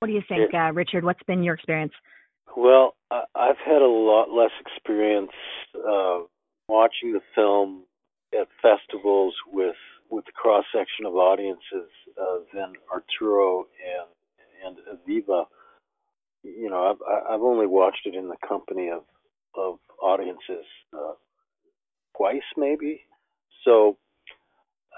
What 0.00 0.08
do 0.08 0.14
you 0.14 0.22
think, 0.28 0.52
uh, 0.52 0.72
Richard? 0.72 1.04
What's 1.04 1.22
been 1.26 1.42
your 1.42 1.54
experience? 1.54 1.92
Well, 2.56 2.94
I've 3.10 3.58
had 3.64 3.82
a 3.82 3.86
lot 3.86 4.30
less 4.30 4.50
experience 4.60 5.32
uh, 5.74 6.20
watching 6.68 7.12
the 7.12 7.20
film 7.34 7.84
at 8.38 8.48
festivals 8.62 9.34
with 9.52 9.76
with 10.10 10.24
the 10.26 10.32
cross 10.32 10.64
section 10.72 11.06
of 11.06 11.14
audiences 11.14 11.90
uh, 12.20 12.38
than 12.52 12.74
Arturo 12.92 13.60
and 13.82 14.06
and 14.64 14.76
Aviva, 14.88 15.46
you 16.42 16.70
know, 16.70 16.90
I've 16.90 17.34
I've 17.34 17.42
only 17.42 17.66
watched 17.66 18.06
it 18.06 18.14
in 18.14 18.28
the 18.28 18.36
company 18.46 18.90
of 18.90 19.02
of 19.56 19.78
audiences 20.02 20.66
uh, 20.92 21.14
twice, 22.16 22.42
maybe. 22.56 23.02
So 23.64 23.98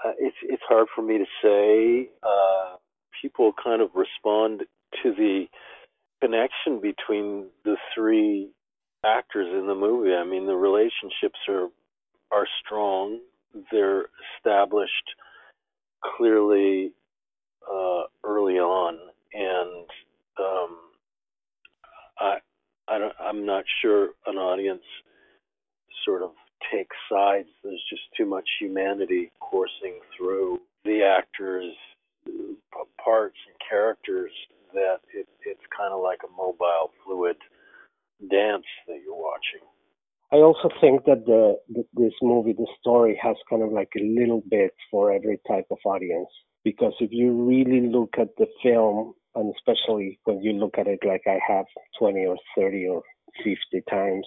uh, 0.05 0.13
it's 0.19 0.37
it's 0.43 0.63
hard 0.67 0.87
for 0.95 1.01
me 1.03 1.19
to 1.19 1.25
say. 1.43 2.09
Uh, 2.23 2.77
people 3.21 3.53
kind 3.63 3.81
of 3.81 3.89
respond 3.95 4.61
to 5.03 5.13
the 5.15 5.45
connection 6.21 6.81
between 6.81 7.47
the 7.65 7.75
three 7.95 8.49
actors 9.05 9.47
in 9.51 9.67
the 9.67 9.75
movie. 9.75 10.13
I 10.13 10.25
mean, 10.25 10.47
the 10.47 10.55
relationships 10.55 11.39
are 11.49 11.69
are 12.31 12.47
strong. 12.65 13.19
They're 13.71 14.07
established 14.37 14.93
clearly 16.17 16.93
uh, 17.71 18.03
early 18.23 18.55
on, 18.59 18.99
and 19.33 19.85
um, 20.39 20.77
I, 22.19 22.37
I 22.87 22.97
don't, 22.97 23.13
I'm 23.19 23.45
not 23.45 23.63
sure 23.81 24.09
an 24.25 24.37
audience 24.37 24.83
sort 26.05 26.21
of 26.21 26.31
takes 26.71 26.95
sides. 27.11 27.47
There's 27.63 27.83
just 27.89 28.03
too 28.17 28.25
much 28.25 28.47
humanity 28.59 29.31
coursing 29.39 29.99
through 30.17 30.61
the 30.83 31.03
actors' 31.03 31.75
parts 33.03 33.37
and 33.47 33.55
characters 33.69 34.31
that 34.73 34.99
it, 35.13 35.27
it's 35.45 35.61
kind 35.75 35.93
of 35.93 36.01
like 36.01 36.19
a 36.23 36.31
mobile, 36.31 36.91
fluid 37.05 37.37
dance 38.29 38.65
that 38.87 38.99
you're 39.03 39.15
watching. 39.15 39.61
I 40.31 40.37
also 40.37 40.69
think 40.81 41.05
that 41.05 41.25
the 41.25 41.55
this 41.93 42.13
movie, 42.21 42.51
the 42.51 42.67
story, 42.81 43.17
has 43.23 43.37
kind 43.49 43.63
of 43.63 43.71
like 43.71 43.89
a 43.95 44.03
little 44.03 44.43
bit 44.49 44.73
for 44.91 45.11
every 45.11 45.39
type 45.47 45.67
of 45.71 45.77
audience. 45.85 46.27
Because 46.67 46.95
if 46.99 47.11
you 47.13 47.31
really 47.31 47.87
look 47.87 48.15
at 48.19 48.27
the 48.37 48.47
film 48.61 49.13
and 49.35 49.53
especially 49.55 50.19
when 50.25 50.41
you 50.41 50.51
look 50.51 50.77
at 50.77 50.85
it 50.85 50.99
like 51.07 51.21
I 51.25 51.39
have 51.47 51.63
20 51.97 52.25
or 52.25 52.35
30 52.57 52.87
or 52.89 53.03
50 53.41 53.55
times, 53.89 54.25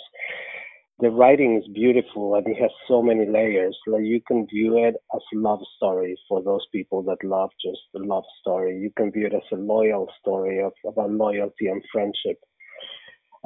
the 1.00 1.10
writing 1.10 1.58
is 1.58 1.74
beautiful 1.74 2.36
and 2.36 2.46
it 2.46 2.56
has 2.58 2.70
so 2.88 3.02
many 3.02 3.26
layers. 3.28 3.76
Like 3.86 4.04
you 4.04 4.22
can 4.26 4.46
view 4.46 4.78
it 4.78 4.94
as 5.14 5.20
a 5.34 5.36
love 5.36 5.60
story 5.76 6.16
for 6.30 6.42
those 6.42 6.64
people 6.72 7.02
that 7.02 7.22
love 7.22 7.50
just 7.62 7.82
the 7.92 8.00
love 8.00 8.24
story. 8.40 8.78
You 8.78 8.90
can 8.96 9.12
view 9.12 9.26
it 9.26 9.34
as 9.34 9.52
a 9.52 9.56
loyal 9.56 10.08
story 10.18 10.62
of 10.62 10.72
about 10.86 11.10
loyalty 11.10 11.66
and 11.66 11.82
friendship. 11.92 12.38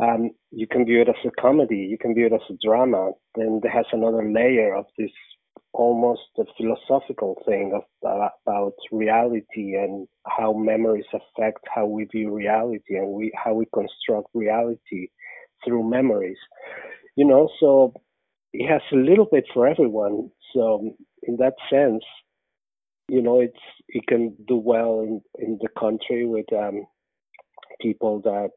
Um, 0.00 0.30
you 0.52 0.68
can 0.68 0.84
view 0.84 1.00
it 1.02 1.08
as 1.08 1.24
a 1.26 1.40
comedy. 1.42 1.78
You 1.78 1.98
can 1.98 2.14
view 2.14 2.26
it 2.26 2.32
as 2.32 2.48
a 2.48 2.54
drama. 2.64 3.10
Then 3.34 3.58
there 3.60 3.72
has 3.72 3.86
another 3.92 4.30
layer 4.30 4.76
of 4.76 4.86
this 4.96 5.10
almost 5.74 6.22
a 6.38 6.44
philosophical 6.56 7.36
thing 7.44 7.72
of, 7.74 7.82
about 8.46 8.74
reality 8.92 9.74
and 9.74 10.06
how 10.26 10.52
memories 10.52 11.04
affect 11.12 11.58
how 11.74 11.84
we 11.84 12.04
view 12.04 12.32
reality 12.32 12.96
and 12.96 13.08
we 13.08 13.32
how 13.36 13.52
we 13.52 13.66
construct 13.74 14.28
reality 14.34 15.08
through 15.64 15.88
memories. 15.88 16.38
You 17.16 17.26
know 17.26 17.48
so 17.60 17.92
it 18.52 18.68
has 18.68 18.82
a 18.92 18.96
little 18.96 19.28
bit 19.30 19.44
for 19.52 19.66
everyone. 19.66 20.30
So 20.54 20.96
in 21.24 21.36
that 21.38 21.54
sense 21.68 22.04
you 23.08 23.20
know 23.20 23.40
it's 23.40 23.64
it 23.88 24.06
can 24.06 24.34
do 24.46 24.56
well 24.56 25.00
in 25.00 25.20
in 25.38 25.58
the 25.60 25.68
country 25.78 26.24
with 26.24 26.50
um 26.52 26.86
people 27.80 28.20
that 28.22 28.50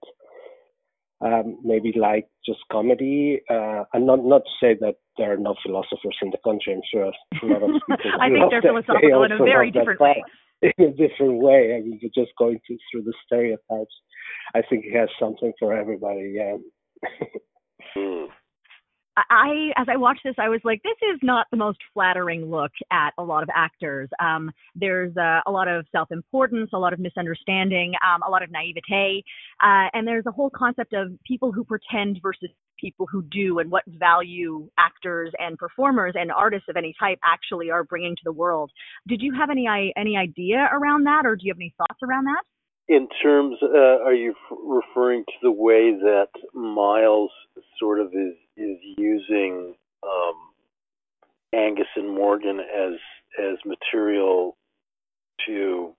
um, 1.21 1.57
maybe 1.63 1.93
like 1.97 2.27
just 2.45 2.59
comedy. 2.71 3.41
Uh, 3.49 3.83
and 3.93 4.05
not 4.05 4.23
not 4.23 4.43
to 4.43 4.51
say 4.61 4.77
that 4.79 4.95
there 5.17 5.33
are 5.33 5.37
no 5.37 5.55
philosophers 5.65 6.17
in 6.21 6.31
the 6.31 6.37
country. 6.43 6.73
I'm 6.73 6.81
sure 6.91 7.05
a 7.05 7.45
lot 7.45 7.63
of 7.63 7.69
people. 7.89 8.21
I 8.21 8.29
think 8.29 8.51
they're 8.51 8.61
philosophical 8.61 9.23
in 9.23 9.31
a 9.31 9.37
very 9.37 9.71
different 9.71 9.99
way. 9.99 10.23
In 10.59 10.85
a 10.85 10.89
different 10.89 11.39
way. 11.39 11.75
I 11.77 11.81
mean, 11.81 11.99
just 12.15 12.31
going 12.39 12.59
to, 12.67 12.77
through 12.91 13.03
the 13.03 13.13
stereotypes. 13.27 13.93
I 14.55 14.63
think 14.67 14.85
he 14.85 14.97
has 14.97 15.07
something 15.19 15.53
for 15.59 15.71
everybody. 15.71 16.33
Yeah. 16.35 16.57
I, 19.29 19.71
as 19.75 19.87
I 19.89 19.97
watched 19.97 20.21
this, 20.23 20.35
I 20.37 20.47
was 20.47 20.61
like, 20.63 20.81
this 20.83 20.97
is 21.13 21.19
not 21.23 21.47
the 21.51 21.57
most 21.57 21.79
flattering 21.93 22.49
look 22.49 22.71
at 22.91 23.11
a 23.17 23.23
lot 23.23 23.43
of 23.43 23.49
actors. 23.53 24.09
Um, 24.19 24.51
there's 24.75 25.15
uh, 25.17 25.41
a 25.47 25.51
lot 25.51 25.67
of 25.67 25.85
self-importance, 25.91 26.69
a 26.73 26.77
lot 26.77 26.93
of 26.93 26.99
misunderstanding, 26.99 27.93
um, 28.05 28.21
a 28.25 28.29
lot 28.29 28.43
of 28.43 28.51
naivete, 28.51 29.23
uh, 29.63 29.89
and 29.93 30.07
there's 30.07 30.25
a 30.27 30.31
whole 30.31 30.51
concept 30.51 30.93
of 30.93 31.11
people 31.25 31.51
who 31.51 31.63
pretend 31.63 32.19
versus 32.21 32.49
people 32.79 33.07
who 33.11 33.23
do, 33.23 33.57
and 33.57 33.71
what 33.71 33.83
value 33.87 34.69
actors 34.77 35.31
and 35.39 35.57
performers 35.57 36.13
and 36.15 36.31
artists 36.31 36.67
of 36.69 36.77
any 36.77 36.93
type 36.99 37.17
actually 37.25 37.71
are 37.71 37.83
bringing 37.83 38.15
to 38.15 38.21
the 38.23 38.31
world. 38.31 38.71
Did 39.07 39.21
you 39.21 39.33
have 39.33 39.49
any 39.49 39.67
any 39.97 40.15
idea 40.15 40.69
around 40.71 41.05
that, 41.05 41.25
or 41.25 41.35
do 41.35 41.45
you 41.45 41.51
have 41.51 41.57
any 41.57 41.73
thoughts 41.77 41.99
around 42.03 42.25
that? 42.25 42.43
In 42.89 43.09
terms, 43.21 43.57
uh, 43.61 44.03
are 44.03 44.13
you 44.13 44.31
f- 44.31 44.57
referring 44.63 45.25
to 45.25 45.33
the 45.41 45.51
way 45.51 45.91
that 45.91 46.29
Miles 46.53 47.31
sort 47.77 47.99
of 47.99 48.07
is 48.13 48.33
is 48.55 48.77
using 48.97 49.75
um, 50.03 50.35
Angus 51.53 51.87
and 51.95 52.13
Morgan 52.13 52.59
as 52.59 52.93
as 53.37 53.57
material 53.65 54.55
to 55.45 55.93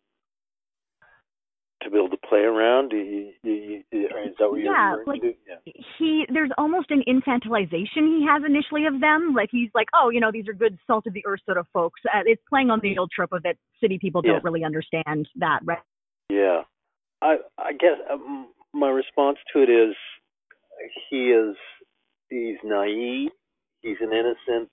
to 1.82 1.90
be 1.90 1.96
able 1.98 2.08
to 2.08 2.16
play 2.16 2.40
around? 2.40 2.92
You, 2.92 3.32
you, 3.42 3.82
you, 3.92 4.06
is 4.06 4.34
that 4.38 4.50
what 4.50 4.60
you're 4.60 4.72
yeah, 4.72 4.96
like 5.06 5.20
yeah. 5.22 5.72
he 5.98 6.24
there's 6.32 6.50
almost 6.56 6.90
an 6.90 7.02
infantilization 7.06 8.18
he 8.18 8.26
has 8.26 8.42
initially 8.46 8.86
of 8.86 8.98
them. 9.00 9.34
Like 9.36 9.50
he's 9.52 9.70
like, 9.74 9.88
oh, 9.94 10.08
you 10.08 10.20
know, 10.20 10.32
these 10.32 10.48
are 10.48 10.54
good 10.54 10.78
salt 10.86 11.06
of 11.06 11.12
the 11.12 11.24
earth 11.26 11.40
sort 11.44 11.58
of 11.58 11.66
folks. 11.72 12.00
Uh, 12.06 12.22
it's 12.24 12.42
playing 12.48 12.70
on 12.70 12.80
the 12.82 12.96
old 12.96 13.10
trope 13.14 13.32
of 13.32 13.42
that 13.42 13.56
city 13.78 13.98
people 14.00 14.22
don't 14.22 14.42
really 14.42 14.64
understand 14.64 15.28
that, 15.36 15.60
right? 15.64 15.78
Yeah, 16.30 16.62
I 17.22 17.36
I 17.58 17.72
guess 17.72 17.98
um, 18.10 18.48
my 18.72 18.88
response 18.88 19.38
to 19.52 19.62
it 19.62 19.70
is 19.70 19.94
he 21.10 21.30
is 21.30 21.56
he's 22.28 22.58
naive. 22.64 23.30
he's 23.80 23.96
an 24.00 24.12
innocent, 24.12 24.70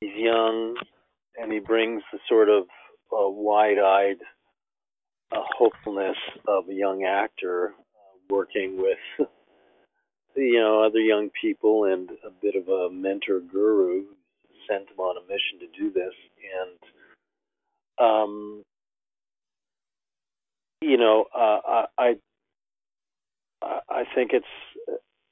he's 0.00 0.14
young, 0.16 0.76
and 1.36 1.52
he 1.52 1.58
brings 1.58 2.02
the 2.12 2.18
sort 2.28 2.48
of 2.48 2.64
uh, 3.12 3.28
wide-eyed 3.28 4.18
uh, 5.32 5.40
hopefulness 5.56 6.16
of 6.46 6.68
a 6.68 6.74
young 6.74 7.04
actor 7.04 7.74
uh, 7.76 8.34
working 8.34 8.76
with 8.80 8.98
you 10.36 10.60
know 10.60 10.84
other 10.84 11.00
young 11.00 11.30
people 11.40 11.84
and 11.84 12.10
a 12.24 12.30
bit 12.42 12.54
of 12.54 12.68
a 12.68 12.90
mentor 12.90 13.40
guru 13.40 14.04
sent 14.68 14.88
him 14.88 14.98
on 14.98 15.16
a 15.16 15.26
mission 15.26 15.58
to 15.60 15.78
do 15.78 15.92
this 15.92 16.12
and 16.60 16.78
um 17.98 18.62
you 20.96 21.02
know 21.02 21.26
uh, 21.34 21.84
I 21.98 22.14
I 23.62 24.04
think 24.14 24.30
it's 24.32 24.46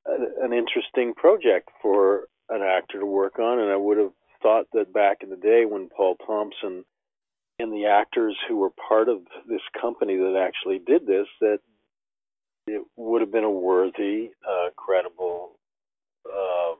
an 0.06 0.52
interesting 0.52 1.14
project 1.14 1.71
for 1.80 2.28
an 2.50 2.61
actor 2.61 3.00
to 3.00 3.06
work 3.06 3.38
on 3.38 3.59
and 3.59 3.71
I 3.71 3.76
would 3.76 3.97
have 3.97 4.12
thought 4.42 4.66
that 4.75 4.92
back 4.92 5.23
in 5.23 5.30
the 5.30 5.37
day 5.37 5.64
when 5.64 5.88
Paul 5.88 6.16
Thompson 6.26 6.85
and 7.59 7.73
the 7.73 7.87
actors 7.87 8.37
who 8.47 8.56
were 8.56 8.73
part 8.88 9.09
of 9.09 9.21
this 9.49 9.62
company 9.80 10.16
that 10.16 10.37
actually 10.37 10.80
did 10.80 11.06
this 11.06 11.28
that 11.40 11.61
it 12.66 12.83
would 12.97 13.23
have 13.23 13.33
been 13.33 13.44
a 13.44 13.50
worthy, 13.50 14.33
uh, 14.47 14.68
credible 14.76 15.52
um, 16.30 16.76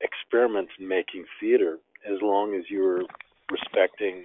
experiment 0.00 0.68
in 0.78 0.86
making 0.86 1.24
theater 1.40 1.78
as 2.06 2.18
long 2.22 2.54
as 2.54 2.62
you 2.68 2.82
were 2.82 3.02
respecting 3.50 4.22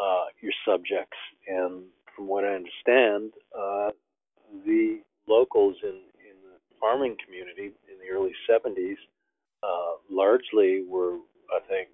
uh, 0.00 0.26
your 0.40 0.52
subjects. 0.66 1.16
And 1.48 1.84
from 2.14 2.28
what 2.28 2.44
I 2.44 2.54
understand, 2.54 3.32
uh, 3.56 3.90
the 4.66 5.00
locals 5.26 5.76
in, 5.82 5.90
in 6.20 6.36
the 6.42 6.58
farming 6.80 7.16
community 7.24 7.72
in 7.90 7.98
the 8.00 8.14
early 8.14 8.32
70s 8.48 8.96
uh, 9.62 9.96
largely 10.10 10.84
were, 10.88 11.16
I 11.54 11.60
think, 11.68 11.88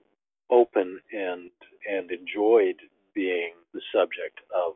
open 0.51 0.99
and 1.13 1.51
and 1.89 2.11
enjoyed 2.11 2.77
being 3.15 3.53
the 3.75 3.81
subject 3.95 4.41
of 4.55 4.75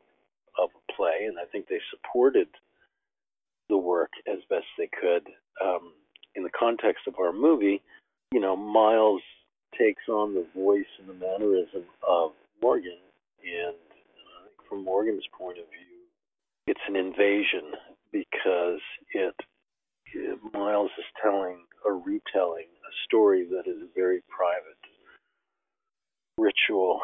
of 0.59 0.69
a 0.77 0.93
play, 0.93 1.25
and 1.27 1.39
I 1.39 1.47
think 1.51 1.67
they 1.67 1.81
supported 1.91 2.49
the 3.69 3.79
work 3.79 4.11
as 4.27 4.39
best 4.51 4.67
they 4.77 4.89
could. 5.01 5.27
Um, 5.65 5.93
in 6.35 6.43
the 6.43 6.51
context 6.59 7.07
of 7.07 7.15
our 7.19 7.33
movie, 7.33 7.81
you 8.33 8.41
know, 8.41 8.57
Miles 8.57 9.23
takes 9.79 10.03
on 10.09 10.35
the 10.35 10.47
voice 10.55 10.87
and 10.99 11.09
the 11.09 11.15
mannerism 11.15 11.85
of 12.07 12.33
Morgan, 12.61 12.99
and 13.43 13.77
from 14.73 14.85
Morgan's 14.87 15.29
point 15.37 15.59
of 15.59 15.69
view, 15.69 16.01
it's 16.67 16.81
an 16.89 16.97
invasion 16.97 17.77
because 18.11 18.81
it, 19.13 19.35
it 20.15 20.39
Miles 20.55 20.91
is 20.97 21.05
telling 21.23 21.61
a 21.85 21.93
retelling, 21.93 22.73
a 22.73 22.93
story 23.05 23.45
that 23.53 23.69
is 23.69 23.83
a 23.83 23.93
very 23.95 24.23
private 24.33 24.81
ritual 26.39 27.01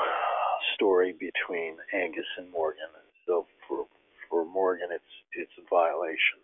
story 0.75 1.13
between 1.13 1.77
Angus 1.93 2.25
and 2.39 2.51
Morgan. 2.51 2.89
And 2.89 3.13
so 3.27 3.47
for 3.69 3.85
for 4.31 4.47
Morgan, 4.47 4.89
it's 4.91 5.13
it's 5.37 5.53
a 5.61 5.69
violation. 5.69 6.41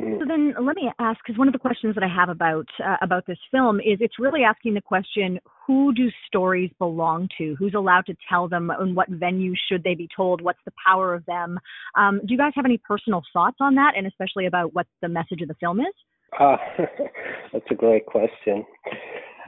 So 0.00 0.24
then, 0.26 0.54
let 0.60 0.74
me 0.74 0.90
ask, 0.98 1.20
because 1.24 1.38
one 1.38 1.46
of 1.46 1.52
the 1.52 1.58
questions 1.58 1.94
that 1.94 2.02
I 2.02 2.08
have 2.08 2.28
about 2.28 2.66
uh, 2.84 2.96
about 3.00 3.26
this 3.26 3.38
film 3.52 3.78
is, 3.78 3.98
it's 4.00 4.18
really 4.18 4.42
asking 4.42 4.74
the 4.74 4.80
question: 4.80 5.38
Who 5.66 5.94
do 5.94 6.08
stories 6.26 6.70
belong 6.78 7.28
to? 7.38 7.54
Who's 7.58 7.74
allowed 7.74 8.06
to 8.06 8.16
tell 8.28 8.48
them? 8.48 8.70
And 8.70 8.96
what 8.96 9.08
venue 9.08 9.54
should 9.68 9.84
they 9.84 9.94
be 9.94 10.08
told? 10.14 10.40
What's 10.40 10.58
the 10.64 10.72
power 10.84 11.14
of 11.14 11.24
them? 11.26 11.60
Um, 11.96 12.20
do 12.26 12.34
you 12.34 12.38
guys 12.38 12.52
have 12.56 12.64
any 12.64 12.78
personal 12.78 13.22
thoughts 13.32 13.58
on 13.60 13.76
that, 13.76 13.92
and 13.96 14.06
especially 14.06 14.46
about 14.46 14.74
what 14.74 14.86
the 15.00 15.08
message 15.08 15.42
of 15.42 15.48
the 15.48 15.54
film 15.54 15.78
is? 15.78 15.94
Uh, 16.38 16.56
that's 17.52 17.66
a 17.70 17.74
great 17.74 18.04
question 18.06 18.64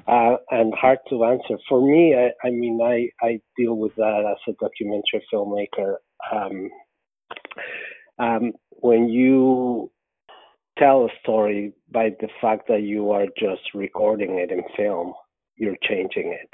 uh, 0.08 0.36
and 0.50 0.72
hard 0.74 0.98
to 1.08 1.24
answer. 1.24 1.56
For 1.68 1.80
me, 1.80 2.14
I, 2.14 2.46
I, 2.46 2.50
mean, 2.50 2.78
I, 2.82 3.08
I 3.24 3.40
deal 3.56 3.76
with 3.76 3.94
that 3.96 4.24
as 4.30 4.54
a 4.54 4.56
documentary 4.62 5.24
filmmaker. 5.32 5.96
Um, 6.32 6.70
um, 8.18 8.52
when 8.70 9.08
you 9.08 9.90
tell 10.78 11.04
a 11.04 11.08
story 11.22 11.72
by 11.90 12.10
the 12.20 12.28
fact 12.40 12.68
that 12.68 12.82
you 12.82 13.10
are 13.10 13.26
just 13.38 13.62
recording 13.74 14.38
it 14.38 14.50
in 14.50 14.62
film, 14.76 15.14
you're 15.56 15.76
changing 15.82 16.32
it. 16.32 16.50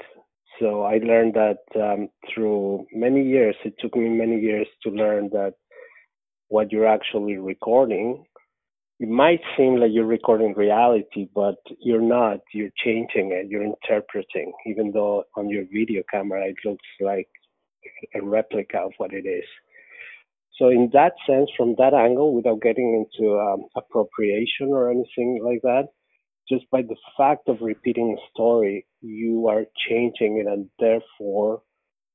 So 0.59 0.83
I 0.83 0.97
learned 0.97 1.33
that 1.33 1.59
um, 1.75 2.09
through 2.33 2.85
many 2.93 3.23
years. 3.23 3.55
It 3.65 3.73
took 3.79 3.95
me 3.95 4.07
many 4.09 4.39
years 4.39 4.67
to 4.83 4.91
learn 4.91 5.29
that 5.33 5.53
what 6.49 6.71
you're 6.71 6.87
actually 6.87 7.37
recording 7.37 8.23
it 8.99 9.09
might 9.09 9.41
seem 9.57 9.75
like 9.75 9.91
you're 9.91 10.05
recording 10.05 10.53
reality, 10.53 11.27
but 11.35 11.55
you're 11.79 12.01
not. 12.01 12.39
You're 12.53 12.69
changing 12.85 13.31
it. 13.33 13.47
You're 13.49 13.65
interpreting, 13.65 14.53
even 14.65 14.91
though 14.93 15.25
on 15.35 15.49
your 15.49 15.65
video 15.73 16.03
camera 16.09 16.47
it 16.47 16.55
looks 16.63 16.85
like 17.01 17.27
a 18.15 18.21
replica 18.21 18.77
of 18.77 18.93
what 18.97 19.13
it 19.13 19.25
is. 19.25 19.43
So 20.59 20.69
in 20.69 20.89
that 20.93 21.13
sense, 21.27 21.49
from 21.57 21.75
that 21.77 21.93
angle, 21.93 22.33
without 22.33 22.61
getting 22.61 23.05
into 23.05 23.39
um, 23.39 23.65
appropriation 23.75 24.69
or 24.69 24.91
anything 24.91 25.41
like 25.43 25.61
that, 25.63 25.87
just 26.49 26.69
by 26.71 26.81
the 26.81 26.95
fact 27.17 27.47
of 27.47 27.57
repeating 27.61 28.15
a 28.17 28.21
story, 28.31 28.85
you 29.01 29.47
are 29.47 29.65
changing 29.89 30.37
it, 30.37 30.47
and 30.47 30.69
therefore 30.79 31.61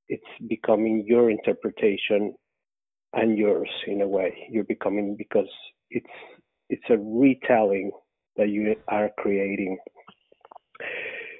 it's 0.08 0.22
becoming 0.48 1.04
your 1.06 1.30
interpretation 1.30 2.34
and 3.14 3.38
yours 3.38 3.70
in 3.86 4.02
a 4.02 4.08
way. 4.08 4.46
You're 4.50 4.64
becoming 4.64 5.16
because 5.16 5.48
it's 5.90 6.06
it's 6.68 6.84
a 6.90 6.98
retelling 6.98 7.90
that 8.36 8.50
you 8.50 8.76
are 8.88 9.10
creating, 9.18 9.78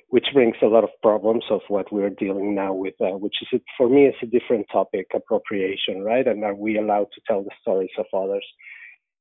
which 0.09 0.27
brings 0.33 0.57
a 0.63 0.67
lot 0.67 0.85
of 0.85 0.91
problems 1.03 1.45
of 1.51 1.61
what 1.69 1.93
we're 1.93 2.11
dealing 2.11 2.55
now 2.55 2.73
with, 2.73 2.95
uh, 3.01 3.17
which 3.17 3.35
is 3.43 3.61
for 3.77 3.89
me 3.89 4.07
it's 4.07 4.17
a 4.23 4.27
different 4.27 4.67
topic, 4.73 5.07
appropriation, 5.15 6.03
right? 6.03 6.27
And 6.27 6.45
are 6.45 6.55
we 6.55 6.79
allowed 6.79 7.09
to 7.15 7.21
tell 7.27 7.43
the 7.43 7.51
stories 7.61 7.91
of 7.99 8.07
others? 8.15 8.45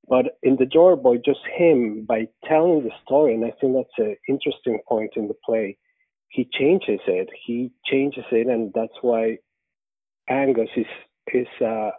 But 0.07 0.37
in 0.43 0.55
the 0.55 0.65
Drawer 0.65 0.95
Boy, 0.95 1.17
just 1.17 1.41
him 1.57 2.05
by 2.07 2.27
telling 2.47 2.83
the 2.83 2.91
story, 3.03 3.33
and 3.33 3.43
I 3.43 3.51
think 3.59 3.75
that's 3.75 3.89
an 3.97 4.15
interesting 4.29 4.79
point 4.87 5.11
in 5.17 5.27
the 5.27 5.35
play. 5.45 5.77
He 6.29 6.47
changes 6.57 7.01
it. 7.07 7.29
He 7.45 7.71
changes 7.85 8.23
it, 8.31 8.47
and 8.47 8.71
that's 8.73 8.97
why 9.01 9.37
Angus 10.29 10.69
is 10.77 10.85
is 11.33 11.47
uh, 11.61 11.91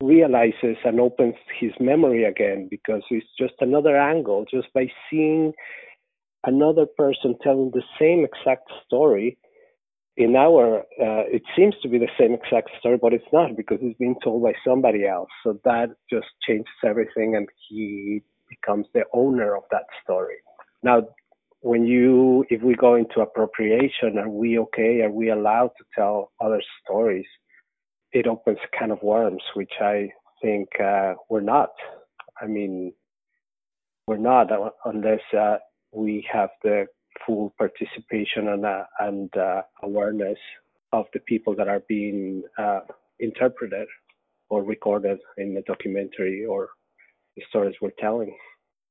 realizes 0.00 0.76
and 0.84 1.00
opens 1.00 1.34
his 1.58 1.72
memory 1.80 2.24
again 2.24 2.68
because 2.70 3.02
it's 3.10 3.26
just 3.36 3.54
another 3.60 3.96
angle 3.96 4.44
just 4.48 4.72
by 4.72 4.86
seeing 5.10 5.52
another 6.44 6.86
person 6.86 7.34
telling 7.42 7.70
the 7.72 7.82
same 7.98 8.24
exact 8.24 8.70
story 8.86 9.38
in 10.16 10.34
our 10.34 10.80
uh, 10.80 11.24
it 11.30 11.42
seems 11.56 11.74
to 11.82 11.88
be 11.88 11.98
the 11.98 12.10
same 12.18 12.34
exact 12.34 12.70
story 12.80 12.98
but 13.00 13.12
it's 13.12 13.32
not 13.32 13.56
because 13.56 13.78
it's 13.80 13.98
being 13.98 14.16
told 14.22 14.42
by 14.42 14.52
somebody 14.66 15.06
else. 15.06 15.28
So 15.44 15.58
that 15.64 15.90
just 16.10 16.26
changes 16.46 16.66
everything 16.84 17.36
and 17.36 17.48
he 17.68 18.22
becomes 18.48 18.86
the 18.94 19.04
owner 19.12 19.56
of 19.56 19.62
that 19.70 19.84
story. 20.02 20.36
Now 20.82 21.02
when 21.60 21.86
you 21.86 22.44
if 22.50 22.62
we 22.62 22.74
go 22.74 22.94
into 22.94 23.20
appropriation 23.20 24.18
are 24.18 24.28
we 24.28 24.58
okay? 24.58 25.02
Are 25.02 25.10
we 25.10 25.30
allowed 25.30 25.70
to 25.78 25.84
tell 25.94 26.32
other 26.40 26.62
stories? 26.82 27.26
It 28.12 28.26
opens 28.26 28.58
a 28.64 28.76
can 28.76 28.90
of 28.90 29.02
worms, 29.02 29.42
which 29.54 29.72
I 29.80 30.08
think 30.42 30.68
uh, 30.80 31.14
we're 31.28 31.40
not. 31.40 31.70
I 32.40 32.46
mean, 32.46 32.92
we're 34.06 34.16
not 34.16 34.48
unless 34.84 35.20
uh, 35.38 35.56
we 35.92 36.26
have 36.32 36.50
the 36.62 36.86
full 37.26 37.52
participation 37.58 38.48
and, 38.48 38.64
uh, 38.64 38.84
and 39.00 39.34
uh, 39.36 39.62
awareness 39.82 40.38
of 40.92 41.06
the 41.12 41.20
people 41.20 41.54
that 41.56 41.68
are 41.68 41.82
being 41.88 42.42
uh, 42.58 42.80
interpreted 43.20 43.86
or 44.48 44.62
recorded 44.62 45.18
in 45.36 45.54
the 45.54 45.62
documentary 45.62 46.44
or 46.44 46.70
the 47.36 47.42
stories 47.48 47.74
we're 47.80 47.90
telling. 47.98 48.34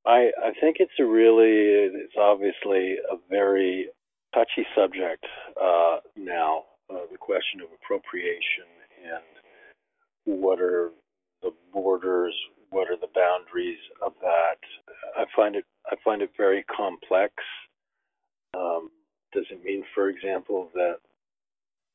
I, 0.06 0.32
I 0.42 0.52
think 0.62 0.78
it's 0.80 0.92
a 1.00 1.06
really, 1.06 1.92
it's 1.94 2.14
obviously 2.20 2.96
a 3.12 3.16
very 3.30 3.88
touchy 4.34 4.66
subject 4.76 5.26
uh, 5.62 5.98
now, 6.16 6.64
the 6.90 7.18
question 7.18 7.62
of 7.62 7.68
appropriation 7.82 8.70
and 9.04 10.42
what 10.42 10.60
are 10.60 10.92
the 11.42 11.52
borders, 11.74 12.34
what 12.70 12.90
are 12.90 12.98
the 13.00 13.12
boundaries 13.14 13.80
of 14.06 14.14
that. 14.22 14.60
I 15.18 15.26
find 15.36 15.56
it 15.56 15.66
I 15.90 15.96
find 16.04 16.22
it 16.22 16.32
very 16.38 16.64
complex. 16.64 17.34
Um, 18.54 18.90
does 19.34 19.46
it 19.52 19.64
mean, 19.64 19.84
for 19.94 20.10
example, 20.10 20.70
that 20.74 20.98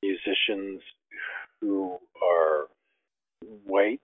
musicians 0.03 0.81
who 1.61 1.99
are 2.23 2.69
white 3.67 4.01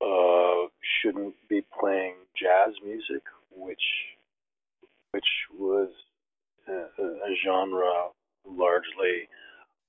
uh, 0.00 0.68
shouldn't 1.02 1.34
be 1.48 1.62
playing 1.78 2.14
jazz 2.36 2.74
music, 2.84 3.22
which 3.54 3.82
which 5.12 5.24
was 5.58 5.88
a, 6.68 6.72
a 7.02 7.34
genre 7.44 8.10
largely 8.46 9.28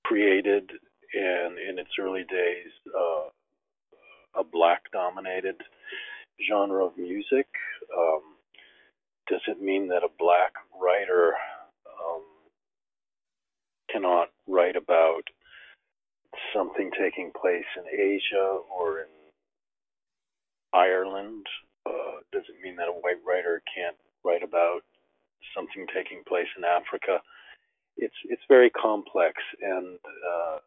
created 0.03 0.71
and 1.13 1.57
in 1.57 1.77
its 1.77 1.91
early 1.99 2.23
days 2.23 2.71
uh, 2.97 4.39
a 4.39 4.43
black 4.43 4.91
dominated 4.91 5.55
genre 6.49 6.85
of 6.85 6.97
music. 6.97 7.47
Um, 7.95 8.21
does 9.31 9.41
it 9.47 9.61
mean 9.61 9.87
that 9.87 10.03
a 10.03 10.11
black 10.19 10.53
writer 10.79 11.33
cannot 13.91 14.29
write 14.47 14.75
about 14.75 15.23
something 16.53 16.91
taking 16.99 17.31
place 17.39 17.65
in 17.77 17.99
Asia 17.99 18.59
or 18.69 18.99
in 18.99 19.05
Ireland. 20.73 21.45
Uh, 21.85 22.23
does 22.31 22.43
it 22.47 22.63
mean 22.63 22.75
that 22.77 22.87
a 22.87 22.91
white 22.91 23.19
writer 23.27 23.61
can't 23.75 23.97
write 24.23 24.43
about 24.43 24.81
something 25.55 25.85
taking 25.93 26.23
place 26.27 26.47
in 26.57 26.63
Africa. 26.63 27.19
It's 27.97 28.15
it's 28.25 28.41
very 28.47 28.69
complex, 28.69 29.33
and 29.61 29.97
uh, 30.05 30.57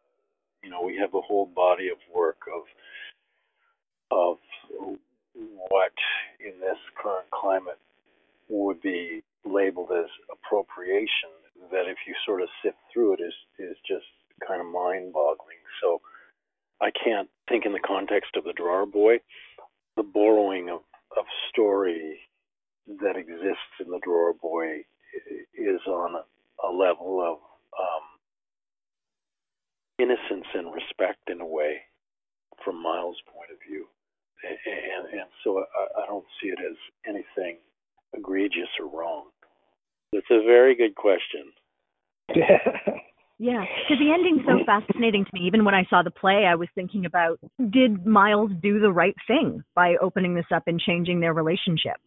you 0.63 0.69
know 0.69 0.81
we 0.83 0.97
have 0.97 1.13
a 1.13 1.21
whole 1.21 1.47
body 1.47 1.89
of 1.89 1.97
work 2.13 2.37
of 2.53 2.63
of 4.11 4.37
what 5.33 5.93
in 6.39 6.59
this 6.59 6.77
current 7.01 7.29
climate 7.31 7.79
would 8.49 8.81
be 8.81 9.23
labeled 9.45 9.91
as 9.91 10.09
appropriation 10.31 11.29
that 11.71 11.87
if 11.87 11.97
you 12.07 12.13
sort 12.25 12.41
of 12.41 12.49
sift 12.63 12.77
through 12.93 13.13
it 13.13 13.19
is 13.21 13.33
is 13.59 13.77
just 13.87 14.05
kind 14.45 14.59
of 14.59 14.67
mind 14.67 15.13
boggling 15.13 15.61
so 15.81 16.01
i 16.81 16.89
can't 16.91 17.29
think 17.47 17.65
in 17.65 17.73
the 17.73 17.79
context 17.79 18.31
of 18.35 18.43
the 18.43 18.53
drawer 18.53 18.85
boy. 18.85 19.17
The 19.95 20.03
borrowing 20.03 20.69
of 20.69 20.81
of 21.17 21.25
story 21.49 22.19
that 22.87 23.15
exists 23.15 23.79
in 23.79 23.89
the 23.89 23.99
drawer 24.03 24.33
boy 24.33 24.83
is 25.53 25.79
on 25.87 26.15
a 26.63 26.71
level 26.71 27.21
of 27.21 27.37
um, 27.79 28.05
innocence 29.97 30.45
and 30.53 30.73
respect 30.73 31.29
in 31.29 31.39
a 31.39 31.45
way 31.45 31.81
from 32.63 32.81
miles 32.81 33.15
point 33.33 33.49
of 33.51 33.57
view. 33.65 33.87
And, 34.43 35.07
and 35.13 35.29
so 35.43 35.59
I, 35.59 36.03
I 36.03 36.05
don't 36.07 36.25
see 36.41 36.49
it 36.49 36.59
as 36.59 36.75
anything 37.07 37.57
egregious 38.17 38.69
or 38.79 38.87
wrong. 38.87 39.25
It's 40.11 40.27
a 40.31 40.45
very 40.45 40.75
good 40.75 40.95
question. 40.95 41.51
yeah, 43.37 43.65
because 43.65 43.99
the 43.99 44.13
ending's 44.13 44.45
so 44.45 44.63
fascinating 44.65 45.25
to 45.25 45.31
me. 45.33 45.41
Even 45.45 45.65
when 45.65 45.75
I 45.75 45.85
saw 45.89 46.03
the 46.03 46.11
play, 46.11 46.45
I 46.49 46.55
was 46.55 46.69
thinking 46.73 47.05
about 47.05 47.39
did 47.69 48.05
Miles 48.05 48.51
do 48.61 48.79
the 48.79 48.91
right 48.91 49.15
thing 49.27 49.63
by 49.75 49.95
opening 50.01 50.35
this 50.35 50.45
up 50.53 50.63
and 50.67 50.79
changing 50.79 51.19
their 51.19 51.33
relationship? 51.33 51.97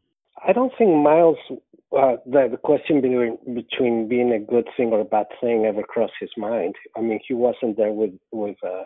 I 0.46 0.52
don't 0.52 0.72
think 0.78 0.90
Miles, 0.96 1.36
uh, 1.50 2.16
the, 2.24 2.48
the 2.50 2.56
question 2.56 3.00
between, 3.00 3.38
between 3.54 4.08
being 4.08 4.32
a 4.32 4.38
good 4.38 4.68
thing 4.76 4.88
or 4.92 5.00
a 5.00 5.04
bad 5.04 5.26
thing 5.40 5.66
ever 5.66 5.82
crossed 5.82 6.12
his 6.20 6.30
mind. 6.36 6.74
I 6.96 7.00
mean, 7.00 7.20
he 7.26 7.34
wasn't 7.34 7.76
there 7.76 7.92
with 7.92 8.12
with 8.32 8.56
uh, 8.64 8.84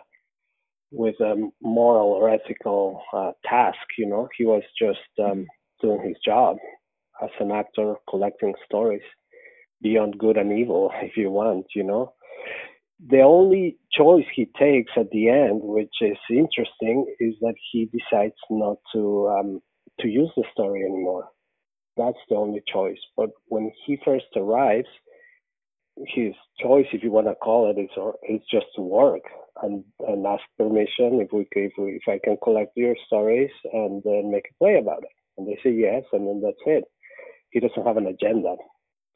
with 0.91 1.15
a 1.21 1.49
moral 1.61 2.09
or 2.09 2.29
ethical 2.29 3.01
uh, 3.13 3.31
task. 3.45 3.77
You 3.97 4.07
know, 4.07 4.27
he 4.37 4.45
was 4.45 4.63
just 4.77 4.99
um, 5.23 5.45
doing 5.81 6.01
his 6.05 6.17
job 6.25 6.57
as 7.23 7.29
an 7.39 7.51
actor, 7.51 7.95
collecting 8.09 8.53
stories 8.65 9.01
beyond 9.81 10.17
good 10.17 10.37
and 10.37 10.57
evil, 10.57 10.91
if 11.01 11.17
you 11.17 11.31
want. 11.31 11.67
You 11.75 11.83
know, 11.83 12.13
the 13.09 13.21
only 13.21 13.77
choice 13.91 14.25
he 14.35 14.45
takes 14.57 14.91
at 14.97 15.09
the 15.11 15.29
end, 15.29 15.61
which 15.63 15.95
is 16.01 16.17
interesting, 16.29 17.05
is 17.19 17.35
that 17.41 17.55
he 17.71 17.89
decides 17.91 18.35
not 18.49 18.77
to 18.93 19.29
um, 19.29 19.61
to 19.99 20.07
use 20.07 20.31
the 20.35 20.43
story 20.51 20.81
anymore. 20.83 21.29
That's 21.97 22.17
the 22.29 22.35
only 22.35 22.61
choice. 22.71 22.97
But 23.15 23.29
when 23.47 23.71
he 23.85 23.97
first 24.03 24.25
arrives, 24.35 24.87
his 26.07 26.33
choice, 26.59 26.87
if 26.91 27.03
you 27.03 27.11
want 27.11 27.27
to 27.27 27.35
call 27.35 27.69
it, 27.69 27.79
is, 27.79 27.89
is 28.27 28.41
just 28.51 28.65
to 28.75 28.81
work 28.81 29.21
and, 29.61 29.83
and 30.07 30.25
ask 30.25 30.41
permission 30.57 31.21
if 31.21 31.31
we, 31.31 31.47
if 31.51 31.73
we, 31.77 31.99
if 32.01 32.03
I 32.07 32.19
can 32.23 32.37
collect 32.43 32.71
your 32.75 32.95
stories 33.05 33.51
and 33.71 34.01
then 34.03 34.31
make 34.31 34.45
a 34.49 34.63
play 34.63 34.77
about 34.77 35.03
it. 35.03 35.15
And 35.37 35.47
they 35.47 35.57
say 35.63 35.71
yes, 35.71 36.03
and 36.11 36.27
then 36.27 36.41
that's 36.43 36.57
it. 36.65 36.83
He 37.53 37.59
doesn't 37.59 37.85
have 37.85 37.97
an 37.97 38.07
agenda. 38.07 38.55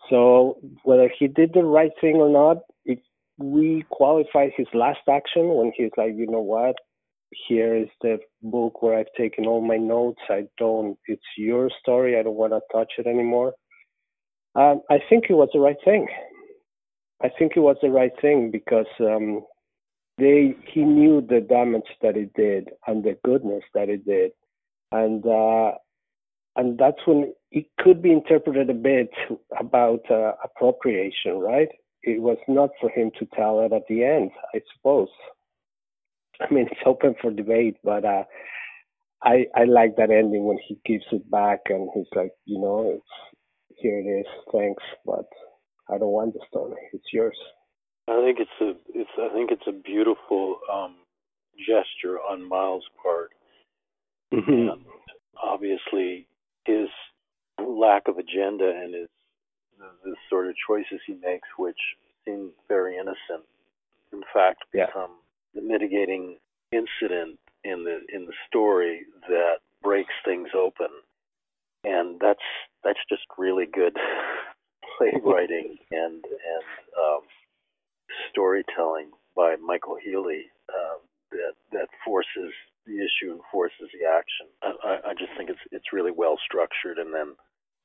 So 0.10 0.58
whether 0.84 1.12
he 1.20 1.28
did 1.28 1.54
the 1.54 1.64
right 1.64 1.92
thing 2.00 2.18
or 2.18 2.30
not, 2.30 2.58
we 3.38 3.86
qualify 3.90 4.50
his 4.56 4.68
last 4.74 5.02
action 5.10 5.50
when 5.50 5.72
he's 5.76 5.92
like, 5.98 6.14
you 6.16 6.28
know 6.28 6.42
what, 6.42 6.76
here 7.48 7.76
is 7.76 7.90
the 8.02 8.18
book 8.42 8.82
where 8.82 8.98
I've 8.98 9.14
taken 9.18 9.46
all 9.46 9.62
my 9.62 9.78
notes. 9.78 10.22
I 10.30 10.46
don't. 10.58 10.98
It's 11.08 11.22
your 11.38 11.70
story. 11.82 12.18
I 12.18 12.24
don't 12.24 12.36
want 12.36 12.54
to 12.54 12.62
touch 12.72 12.94
it 12.98 13.06
anymore. 13.06 13.54
Um, 14.56 14.82
I 14.90 15.00
think 15.10 15.26
it 15.30 15.34
was 15.34 15.50
the 15.54 15.60
right 15.60 15.78
thing. 15.84 16.08
I 17.22 17.30
think 17.38 17.54
it 17.56 17.60
was 17.60 17.78
the 17.82 17.90
right 17.90 18.12
thing 18.22 18.50
because 18.52 18.88
um, 19.00 19.42
they 20.18 20.56
he 20.72 20.82
knew 20.82 21.22
the 21.22 21.42
damage 21.42 21.90
that 22.02 22.16
it 22.16 22.34
did 22.34 22.70
and 22.88 23.04
the 23.04 23.18
goodness 23.24 23.64
that 23.74 23.90
it 23.90 24.06
did, 24.06 24.32
and 24.92 25.26
uh, 25.26 25.74
and 26.56 26.78
that's 26.78 27.06
when 27.06 27.34
it 27.52 27.66
could 27.80 28.02
be 28.02 28.12
interpreted 28.12 28.70
a 28.70 28.74
bit 28.74 29.10
about 29.60 30.02
uh, 30.12 30.34
appropriation, 30.44 31.40
right? 31.40 31.70
It 32.04 32.22
was 32.22 32.38
not 32.48 32.70
for 32.80 32.90
him 32.90 33.12
to 33.20 33.28
tell 33.36 33.62
it 33.62 33.74
at 33.74 33.84
the 33.88 34.04
end, 34.04 34.32
I 34.54 34.62
suppose. 34.76 35.10
I 36.40 36.54
mean, 36.54 36.68
it's 36.72 36.82
open 36.86 37.16
for 37.22 37.32
debate, 37.32 37.78
but 37.84 38.06
uh, 38.06 38.24
I 39.24 39.46
I 39.56 39.64
like 39.64 39.96
that 39.96 40.12
ending 40.12 40.46
when 40.46 40.60
he 40.68 40.80
gives 40.86 41.06
it 41.12 41.30
back 41.32 41.62
and 41.70 41.90
he's 41.94 42.06
like, 42.16 42.32
you 42.46 42.62
know, 42.62 42.94
it's 42.96 43.78
here 43.78 44.00
it 44.00 44.22
is, 44.22 44.26
thanks, 44.52 44.84
but 45.06 45.26
I 45.90 45.98
don't 45.98 46.12
want 46.12 46.34
the 46.34 46.42
story. 46.50 46.76
It's 46.94 47.14
yours. 47.14 47.38
I 48.08 48.22
think 48.24 48.40
it's 48.40 48.62
a 48.62 49.00
it's 49.00 49.10
I 49.20 49.34
think 49.34 49.52
it's 49.52 49.68
a 49.68 49.72
beautiful 49.72 50.60
um, 50.72 50.96
gesture 51.60 52.20
on 52.20 52.48
Miles' 52.48 52.84
part, 53.02 53.32
mm-hmm. 54.34 54.52
and 54.52 54.86
obviously 55.42 56.28
his 56.66 56.88
lack 57.78 58.08
of 58.08 58.18
agenda 58.18 58.70
and 58.70 58.94
his 58.94 59.08
the, 59.78 60.10
the, 60.10 60.16
sort 60.30 60.48
of 60.48 60.56
choices 60.68 61.00
he 61.06 61.14
makes, 61.14 61.48
which 61.58 61.78
seem 62.26 62.50
very 62.68 62.96
innocent, 62.96 63.46
in 64.12 64.22
fact 64.34 64.64
become 64.72 65.12
yeah. 65.54 65.62
the 65.62 65.62
mitigating 65.62 66.38
incident 66.72 67.38
in 67.64 67.84
the 67.84 68.00
in 68.14 68.26
the 68.26 68.34
story 68.48 69.02
that 69.30 69.58
breaks 69.84 70.14
things 70.26 70.50
open, 70.56 70.88
and 71.84 72.20
that's 72.20 72.40
that's 72.84 73.00
just 73.10 73.24
really 73.38 73.66
good 73.66 73.96
playwriting 74.98 75.78
and 75.92 76.24
and 76.26 76.66
um, 76.98 77.22
storytelling 78.32 79.12
by 79.36 79.56
Michael 79.64 79.98
Healey 80.04 80.46
uh, 80.70 80.98
that 81.32 81.54
that 81.72 81.88
forces 82.04 82.52
the 82.86 82.98
issue 82.98 83.32
and 83.32 83.42
forces 83.52 83.90
the 83.94 84.08
action. 84.08 84.48
I, 84.64 85.12
I 85.12 85.14
just 85.14 85.32
think 85.38 85.50
it's 85.50 85.60
it's 85.72 85.94
really 85.94 86.12
well 86.12 86.38
structured, 86.44 86.98
and 86.98 87.14
then 87.14 87.36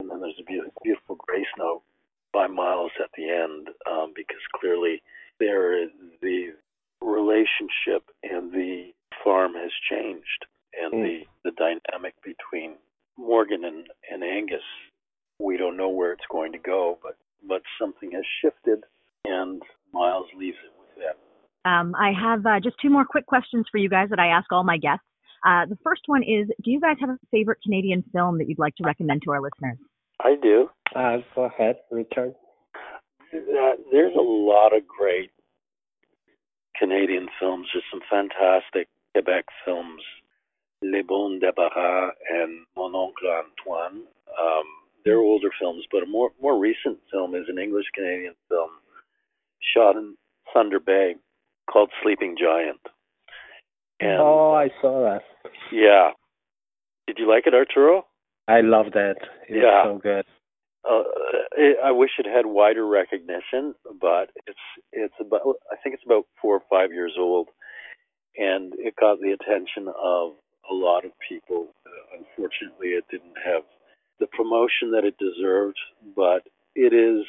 and 0.03 0.11
then 0.11 0.21
there's 0.21 0.41
a 0.41 0.45
beautiful, 0.45 0.75
beautiful 0.83 1.17
grace 1.17 1.47
note 1.59 1.83
by 2.33 2.47
Miles 2.47 2.93
at 3.03 3.11
the 3.17 3.31
end 3.31 3.69
um, 3.91 4.13
because 4.15 4.43
clearly 4.59 5.03
there 5.39 5.87
the 6.21 6.53
relationship 7.01 8.05
and 8.23 8.53
the 8.53 8.91
farm 9.25 9.55
has 9.55 9.71
changed, 9.89 10.47
and 10.75 10.93
mm. 10.93 11.03
the 11.03 11.51
the 11.51 11.57
dynamic 11.57 12.15
between 12.23 12.75
Morgan 13.17 13.65
and, 13.65 13.87
and 14.11 14.25
Angus 14.25 14.63
we 15.43 15.57
don't 15.57 15.77
know 15.77 15.89
where 15.89 16.13
it's 16.13 16.25
going 16.31 16.53
to 16.53 16.59
go, 16.59 16.99
but 17.03 17.17
but 17.47 17.63
something 17.81 18.13
has 18.13 18.25
shifted, 18.41 18.85
and 19.25 19.61
Miles 19.93 20.27
leaves 20.39 20.57
it 20.65 20.73
with 20.79 21.05
them. 21.05 21.17
Um, 21.65 21.95
I 21.97 22.13
have 22.13 22.47
uh, 22.47 22.61
just 22.63 22.77
two 22.81 22.91
more 22.91 23.05
quick 23.05 23.27
questions 23.27 23.67
for 23.71 23.79
you 23.79 23.89
guys 23.89 24.09
that 24.11 24.21
I 24.21 24.29
ask 24.29 24.51
all 24.53 24.63
my 24.65 24.79
guests. 24.79 25.05
Uh, 25.45 25.67
the 25.67 25.79
first 25.83 26.03
one 26.07 26.23
is, 26.23 26.47
do 26.63 26.71
you 26.71 26.81
guys 26.81 26.97
have 27.01 27.11
a 27.11 27.19
favorite 27.33 27.59
Canadian 27.65 28.05
film 28.13 28.39
that 28.39 28.49
you'd 28.49 28.61
like 28.61 28.77
to 28.77 28.85
recommend 28.85 29.23
to 29.25 29.33
our 29.33 29.41
listeners? 29.41 29.77
I 30.25 30.37
do. 30.41 30.71
Uh, 30.95 31.19
go 31.35 31.45
ahead, 31.45 31.77
Richard. 31.91 32.35
Uh, 33.35 33.73
there's 33.91 34.15
a 34.15 34.21
lot 34.21 34.77
of 34.77 34.87
great 34.87 35.31
Canadian 36.79 37.29
films. 37.41 37.67
There's 37.73 37.85
some 37.91 38.03
fantastic 38.11 38.89
Quebec 39.15 39.47
films, 39.65 40.03
Les 40.83 41.03
Bons 41.03 41.41
Débarras 41.43 42.11
and 42.31 42.67
Mon 42.77 42.95
Oncle 42.95 43.29
Antoine. 43.31 44.03
Um, 44.39 44.65
they're 45.05 45.19
older 45.19 45.51
films, 45.61 45.85
but 45.91 46.03
a 46.03 46.07
more 46.07 46.31
more 46.41 46.59
recent 46.59 46.99
film 47.11 47.35
is 47.35 47.47
an 47.49 47.59
English 47.59 47.87
Canadian 47.95 48.35
film 48.49 48.71
shot 49.75 49.97
in 49.97 50.17
Thunder 50.53 50.81
Bay 50.81 51.17
called 51.71 51.91
Sleeping 52.03 52.37
Giant. 52.39 52.81
And, 54.01 54.21
oh, 54.21 54.53
I 54.53 54.69
saw 54.81 55.03
that. 55.03 55.23
Yeah. 55.73 56.11
Did 57.07 57.19
you 57.19 57.29
like 57.29 57.47
it, 57.47 57.55
Arturo? 57.55 58.07
I 58.49 58.61
love 58.61 58.87
that. 58.95 59.17
It's 59.49 59.63
yeah. 59.63 59.85
so 59.85 59.99
good. 60.03 60.25
Uh, 60.89 61.05
it, 61.57 61.79
I 61.85 61.93
wish 61.93 62.11
it 62.19 62.27
had 62.27 62.47
wider 62.47 62.87
recognition, 62.87 63.75
but 64.01 64.31
it's 64.47 64.59
it's 64.93 65.15
about 65.21 65.43
I 65.71 65.77
think 65.77 65.95
it's 65.95 66.05
about 66.05 66.27
four 66.41 66.57
or 66.57 66.63
five 66.69 66.93
years 66.93 67.15
old, 67.19 67.49
and 68.37 68.73
it 68.79 68.95
got 68.97 69.21
the 69.21 69.31
attention 69.31 69.89
of 69.89 70.33
a 70.71 70.75
lot 70.75 71.05
of 71.05 71.13
people. 71.29 71.69
Uh, 71.87 72.19
unfortunately, 72.19 72.89
it 72.89 73.05
didn't 73.11 73.37
have 73.45 73.63
the 74.19 74.27
promotion 74.27 74.91
that 74.93 75.05
it 75.05 75.17
deserved, 75.19 75.79
but 76.17 76.43
it 76.75 76.93
is 76.93 77.25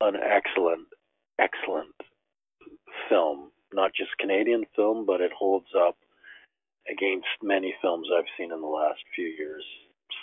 an 0.00 0.14
excellent, 0.16 0.86
excellent 1.38 1.94
film. 3.08 3.50
Not 3.72 3.92
just 3.94 4.10
Canadian 4.18 4.64
film, 4.74 5.06
but 5.06 5.20
it 5.20 5.32
holds 5.36 5.66
up 5.76 5.96
against 6.90 7.26
many 7.42 7.74
films 7.82 8.08
I've 8.16 8.30
seen 8.38 8.52
in 8.52 8.60
the 8.60 8.66
last 8.66 9.00
few 9.14 9.26
years. 9.26 9.64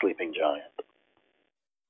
Sleeping 0.02 0.34
Giant. 0.38 0.74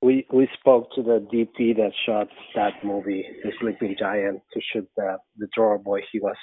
we 0.01 0.25
we 0.31 0.47
spoke 0.59 0.91
to 0.95 1.01
the 1.01 1.25
DP 1.33 1.75
that 1.77 1.91
shot 2.05 2.27
that 2.55 2.73
movie, 2.83 3.25
The 3.43 3.51
Sleeping 3.59 3.95
Giant, 3.97 4.41
to 4.53 4.62
shoot 4.71 4.88
the 4.97 5.17
the 5.38 5.47
Drawer 5.55 5.77
Boy. 5.77 6.01
He 6.12 6.19
was, 6.19 6.36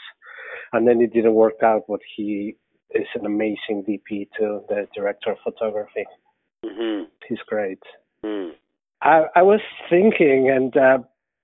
and 0.73 0.87
then 0.87 1.01
it 1.01 1.13
didn't 1.13 1.35
work 1.35 1.63
out. 1.63 1.83
But 1.89 2.01
he 2.17 2.57
is 2.95 3.07
an 3.15 3.27
amazing 3.27 3.85
DP 3.89 4.29
too, 4.37 4.63
the 4.69 4.87
director 4.95 5.33
of 5.33 5.39
photography. 5.45 6.05
Mm-hmm. 6.65 7.05
He's 7.29 7.39
great. 7.47 7.83
Mm. 8.25 8.53
I 9.03 9.25
I 9.37 9.43
was 9.43 9.61
thinking, 9.89 10.51
and 10.51 10.77
uh, 10.77 10.99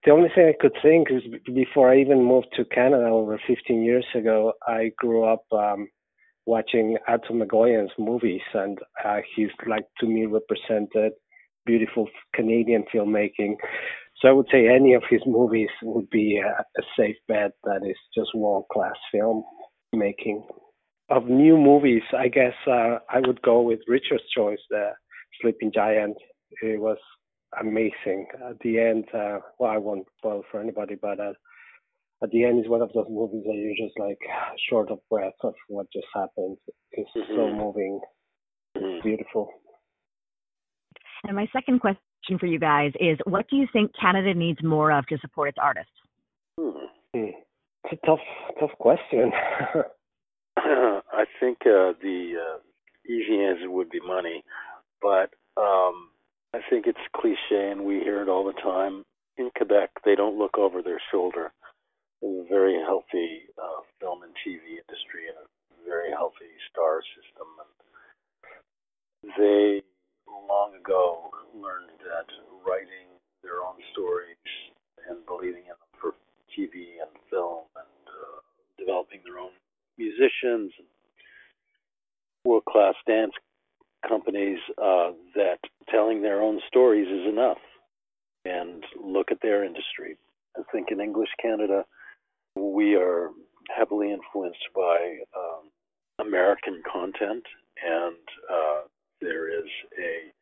the 0.04 0.12
only 0.12 0.28
thing 0.34 0.46
I 0.48 0.60
could 0.60 0.76
think 0.82 1.08
is 1.10 1.22
before 1.52 1.90
I 1.90 1.98
even 1.98 2.22
moved 2.24 2.48
to 2.56 2.64
Canada 2.64 3.06
over 3.06 3.40
15 3.46 3.82
years 3.82 4.06
ago, 4.14 4.52
I 4.66 4.92
grew 4.96 5.24
up 5.24 5.44
um, 5.52 5.88
watching 6.46 6.96
Atom 7.08 7.42
Egoyan's 7.42 7.92
movies, 7.98 8.42
and 8.54 8.78
uh, 9.04 9.18
he's 9.34 9.50
like 9.66 9.84
to 10.00 10.06
me 10.06 10.26
represented 10.26 11.12
beautiful 11.66 12.08
Canadian 12.34 12.84
filmmaking. 12.94 13.56
So 14.20 14.28
I 14.28 14.32
would 14.32 14.46
say 14.50 14.68
any 14.68 14.94
of 14.94 15.02
his 15.10 15.20
movies 15.26 15.68
would 15.82 16.08
be 16.08 16.38
a, 16.42 16.48
a 16.48 16.82
safe 16.98 17.16
bet 17.28 17.50
that 17.64 17.80
is 17.84 17.96
just 18.16 18.30
world 18.34 18.64
class 18.72 18.94
film 19.12 19.44
making. 19.92 20.46
Of 21.10 21.26
new 21.26 21.56
movies, 21.56 22.02
I 22.16 22.28
guess 22.28 22.54
uh, 22.66 22.98
I 23.10 23.20
would 23.26 23.42
go 23.42 23.60
with 23.60 23.80
Richard's 23.86 24.24
choice, 24.34 24.58
The 24.70 24.90
Sleeping 25.40 25.70
Giant. 25.74 26.16
It 26.62 26.80
was 26.80 26.98
amazing. 27.60 28.26
At 28.48 28.58
the 28.60 28.80
end, 28.80 29.04
uh, 29.14 29.38
well, 29.58 29.70
I 29.70 29.78
won't 29.78 30.06
spoil 30.18 30.42
for 30.50 30.60
anybody, 30.60 30.96
but 31.00 31.20
uh, 31.20 31.32
at 32.22 32.30
the 32.30 32.44
end 32.44 32.60
is 32.64 32.70
one 32.70 32.82
of 32.82 32.90
those 32.94 33.06
movies 33.10 33.42
that 33.46 33.54
you're 33.54 33.86
just 33.86 33.98
like 33.98 34.18
short 34.70 34.90
of 34.90 34.98
breath 35.10 35.34
of 35.42 35.54
what 35.68 35.86
just 35.92 36.06
happened. 36.14 36.56
It's 36.92 37.10
mm-hmm. 37.16 37.34
so 37.34 37.52
moving, 37.52 38.00
mm-hmm. 38.76 39.06
beautiful. 39.06 39.50
And 41.24 41.36
my 41.36 41.46
second 41.52 41.80
question 41.80 42.38
for 42.38 42.46
you 42.46 42.58
guys 42.58 42.92
is, 43.00 43.18
what 43.24 43.46
do 43.50 43.56
you 43.56 43.66
think 43.72 43.92
Canada 44.00 44.34
needs 44.34 44.62
more 44.62 44.92
of 44.92 45.06
to 45.06 45.18
support 45.18 45.50
its 45.50 45.58
artists? 45.60 45.90
Hmm. 46.58 46.86
It's 47.12 47.92
a 47.92 48.06
tough, 48.06 48.20
tough 48.58 48.76
question. 48.78 49.32
I 50.56 51.24
think 51.40 51.58
uh, 51.62 51.92
the 52.02 52.32
uh, 52.40 52.58
easy 53.10 53.42
answer 53.42 53.70
would 53.70 53.90
be 53.90 54.00
money, 54.00 54.42
but 55.02 55.30
um, 55.56 56.10
I 56.54 56.60
think 56.70 56.86
it's 56.86 56.98
cliche 57.14 57.70
and 57.70 57.84
we 57.84 58.00
hear 58.00 58.22
it 58.22 58.28
all 58.28 58.44
the 58.44 58.60
time. 58.60 59.04
In 59.38 59.50
Quebec, 59.56 59.90
they 60.04 60.14
don't 60.14 60.38
look 60.38 60.56
over 60.56 60.82
their 60.82 61.00
shoulder. 61.12 61.52
A 62.24 62.44
very 62.48 62.80
healthy 62.80 63.48
uh, 63.60 63.84
film 64.00 64.22
and 64.22 64.32
TV 64.40 64.80
industry 64.80 65.28
and 65.28 65.36
a 65.38 65.46
very 65.84 66.10
healthy 66.10 66.52
star 66.70 67.02
system. 67.14 67.48
And 69.22 69.32
they 69.38 69.82
long 70.48 70.74
ago 70.74 71.30
learned 71.54 71.98
that 72.00 72.28
writing 72.64 73.10
their 73.42 73.62
own 73.62 73.76
stories 73.92 74.36
and 75.08 75.24
believing 75.26 75.62
in 75.66 75.76
them 75.76 75.92
for 76.00 76.14
TV 76.54 76.98
and 77.02 77.10
film 77.30 77.66
and 77.76 78.04
uh, 78.08 78.38
developing 78.78 79.20
their 79.24 79.38
own 79.38 79.52
musicians 79.98 80.72
and 80.78 80.88
world 82.44 82.64
class 82.64 82.94
dance 83.06 83.32
companies 84.08 84.58
uh, 84.78 85.10
that 85.34 85.58
telling 85.90 86.22
their 86.22 86.42
own 86.42 86.60
stories 86.68 87.08
is 87.08 87.28
enough. 87.28 87.58
And 88.44 88.84
look 89.02 89.32
at 89.32 89.42
their 89.42 89.64
industry. 89.64 90.16
I 90.56 90.62
think 90.72 90.88
in 90.90 91.00
English 91.00 91.30
Canada, 91.42 91.84
we 92.56 92.96
are 92.96 93.30
heavily 93.76 94.12
influenced 94.12 94.68
by 94.74 95.18
um, 95.36 96.26
American 96.26 96.82
content, 96.90 97.44
and 97.84 98.16
uh, 98.50 98.80
there 99.20 99.48
is 99.48 99.68
a 99.98 100.32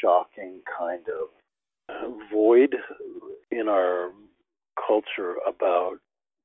shocking 0.00 0.60
kind 0.78 1.04
of 1.08 2.14
void 2.32 2.74
in 3.50 3.68
our 3.68 4.10
culture 4.86 5.36
about 5.46 5.94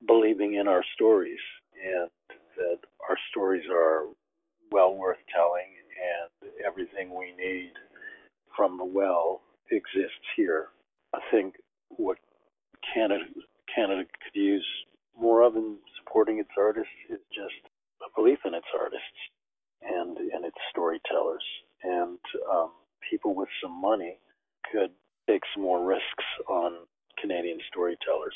believing 0.07 0.55
in 0.55 0.67
our 0.67 0.83
stories 0.95 1.39
and 1.83 2.09
that 2.57 2.79
our 3.09 3.17
stories 3.29 3.63
are 3.71 4.03
well 4.71 4.95
worth 4.95 5.17
telling 5.33 5.67
and 6.41 6.51
everything 6.65 7.09
we 7.09 7.33
need 7.37 7.71
from 8.55 8.77
the 8.77 8.85
well 8.85 9.41
exists 9.71 10.27
here. 10.35 10.67
I 11.13 11.19
think 11.31 11.55
what 11.89 12.17
Canada 12.93 13.25
Canada 13.75 14.03
could 14.05 14.39
use 14.39 14.65
more 15.19 15.41
of 15.41 15.55
in 15.55 15.77
supporting 15.97 16.39
its 16.39 16.49
artists 16.57 16.91
is 17.09 17.19
just 17.33 17.61
a 18.01 18.09
belief 18.15 18.39
in 18.45 18.53
its 18.53 18.67
artists 18.79 19.19
and 19.81 20.17
and 20.17 20.45
its 20.45 20.57
storytellers. 20.71 21.43
And 21.83 22.19
um, 22.51 22.71
people 23.09 23.35
with 23.35 23.49
some 23.61 23.79
money 23.79 24.17
could 24.71 24.91
take 25.27 25.41
some 25.53 25.63
more 25.63 25.85
risks 25.85 26.25
on 26.49 26.73
Canadian 27.21 27.59
storytellers. 27.71 28.35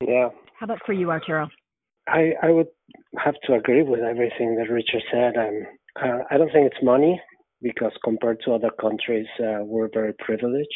Yeah. 0.00 0.28
How 0.58 0.64
about 0.64 0.80
for 0.84 0.92
you, 0.92 1.10
Arturo? 1.10 1.48
I, 2.06 2.32
I 2.42 2.50
would 2.50 2.68
have 3.18 3.34
to 3.44 3.54
agree 3.54 3.82
with 3.82 4.00
everything 4.00 4.56
that 4.56 4.72
Richard 4.72 5.02
said. 5.12 5.36
Um, 5.36 5.66
uh, 6.00 6.24
I 6.30 6.38
don't 6.38 6.50
think 6.52 6.70
it's 6.70 6.82
money 6.82 7.20
because 7.60 7.92
compared 8.04 8.40
to 8.44 8.52
other 8.52 8.70
countries, 8.80 9.26
uh, 9.40 9.64
we're 9.64 9.90
very 9.92 10.14
privileged. 10.18 10.68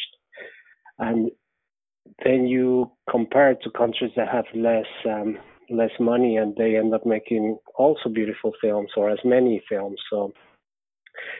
And 0.99 1.31
then 2.23 2.47
you 2.47 2.91
compare 3.09 3.55
to 3.55 3.69
countries 3.71 4.11
that 4.15 4.27
have 4.29 4.45
less 4.53 4.85
um, 5.05 5.37
less 5.69 5.91
money 5.99 6.37
and 6.37 6.55
they 6.55 6.75
end 6.75 6.93
up 6.93 7.05
making 7.05 7.57
also 7.75 8.09
beautiful 8.09 8.51
films 8.61 8.89
or 8.95 9.09
as 9.09 9.19
many 9.23 9.61
films. 9.69 9.99
So 10.09 10.31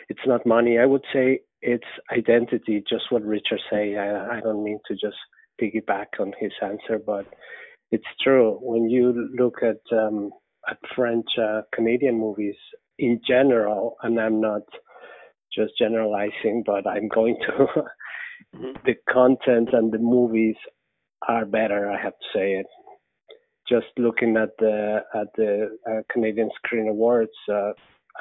it's 0.10 0.26
not 0.26 0.46
money. 0.46 0.80
I 0.80 0.86
would 0.86 1.04
say 1.14 1.42
it's 1.62 1.84
identity. 2.12 2.84
Just 2.90 3.12
what 3.12 3.24
Richard 3.24 3.60
say. 3.72 3.96
I, 3.96 4.38
I 4.38 4.42
don't 4.42 4.64
mean 4.64 4.80
to 4.88 4.94
just 4.94 5.18
piggyback 5.62 6.20
on 6.20 6.34
his 6.40 6.52
answer, 6.62 7.00
but 7.06 7.26
it's 7.92 8.04
true. 8.22 8.58
When 8.62 8.90
you 8.90 9.30
look 9.38 9.60
at 9.62 9.82
um, 9.96 10.32
at 10.70 10.78
French 10.96 11.28
uh, 11.42 11.62
Canadian 11.74 12.20
movies 12.20 12.56
in 13.00 13.22
general, 13.28 13.96
and 14.04 14.20
I'm 14.20 14.42
not 14.42 14.64
just 15.56 15.74
generalizing, 15.78 16.64
but 16.66 16.88
I'm 16.88 17.08
going 17.08 17.38
to. 17.48 17.68
mm-hmm. 18.56 18.72
The 18.86 18.96
content 19.12 19.70
and 19.74 19.92
the 19.92 20.00
movies 20.00 20.56
are 21.28 21.46
better. 21.46 21.90
I 21.90 22.02
have 22.02 22.14
to 22.14 22.26
say 22.34 22.54
it. 22.54 22.66
Just 23.70 23.88
looking 23.98 24.36
at 24.36 24.50
the 24.60 25.00
at 25.16 25.28
the 25.36 25.78
uh, 25.90 26.02
Canadian 26.12 26.50
Screen 26.58 26.90
Awards, 26.90 27.32
uh, 27.50 27.72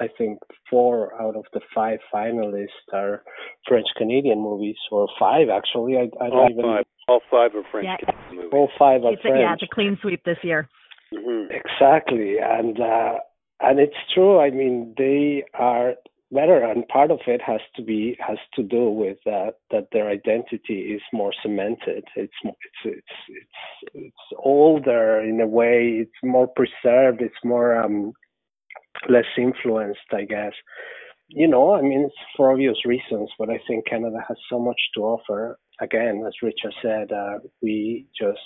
I 0.01 0.07
think 0.17 0.39
four 0.71 1.21
out 1.21 1.37
of 1.37 1.45
the 1.53 1.61
five 1.75 1.99
finalists 2.15 2.67
are 2.93 3.23
French 3.67 3.87
Canadian 3.97 4.41
movies, 4.41 4.77
or 4.91 5.09
five 5.19 5.49
actually. 5.49 5.97
I, 5.97 6.09
I 6.25 6.29
all 6.29 6.49
even, 6.51 6.63
five, 6.63 6.85
all 7.09 7.21
five 7.31 7.51
are 7.57 7.65
French 7.71 7.89
yeah. 7.89 8.15
movies. 8.31 8.51
All 8.53 8.71
five 8.79 9.05
are 9.05 9.15
it's 9.15 9.23
French. 9.23 9.37
A, 9.37 9.41
yeah, 9.41 9.53
it's 9.55 9.63
a 9.63 9.75
clean 9.75 9.99
sweep 10.01 10.23
this 10.25 10.39
year. 10.43 10.69
Mm-hmm. 11.13 11.53
Exactly, 11.53 12.37
and 12.39 12.81
uh, 12.81 13.15
and 13.61 13.81
it's 13.81 13.97
true. 14.15 14.41
I 14.41 14.51
mean, 14.51 14.95
they 14.97 15.45
are 15.55 15.95
better, 16.33 16.65
and 16.65 16.87
part 16.89 17.11
of 17.11 17.21
it 17.27 17.41
has 17.43 17.61
to 17.77 17.83
be 17.83 18.17
has 18.27 18.39
to 18.55 18.63
do 18.63 18.89
with 18.91 19.19
uh, 19.27 19.51
that 19.71 19.89
their 19.93 20.09
identity 20.09 20.95
is 20.95 21.03
more 21.13 21.33
cemented. 21.43 22.05
It's 22.17 22.33
it's 22.45 22.59
it's 22.85 23.07
it's 23.29 23.95
it's 23.95 24.17
older 24.39 25.21
in 25.21 25.41
a 25.41 25.47
way. 25.47 26.01
It's 26.03 26.23
more 26.23 26.49
preserved. 26.49 27.21
It's 27.21 27.45
more 27.45 27.77
um, 27.83 28.13
less 29.09 29.27
influenced, 29.37 30.01
I 30.13 30.25
guess. 30.25 30.53
You 31.29 31.49
know, 31.49 31.75
I 31.75 31.83
mean, 31.83 32.11
for 32.37 32.53
obvious 32.53 32.85
reasons, 32.85 33.31
but 33.39 33.49
I 33.49 33.59
think 33.67 33.87
Canada 33.87 34.19
has 34.29 34.37
so 34.51 34.59
much 34.59 34.81
to 34.95 35.03
offer. 35.03 35.59
Again, 35.81 36.23
as 36.27 36.35
Richard 36.43 36.75
said, 36.83 37.11
uh, 37.11 37.39
we 37.63 38.07
just 38.19 38.39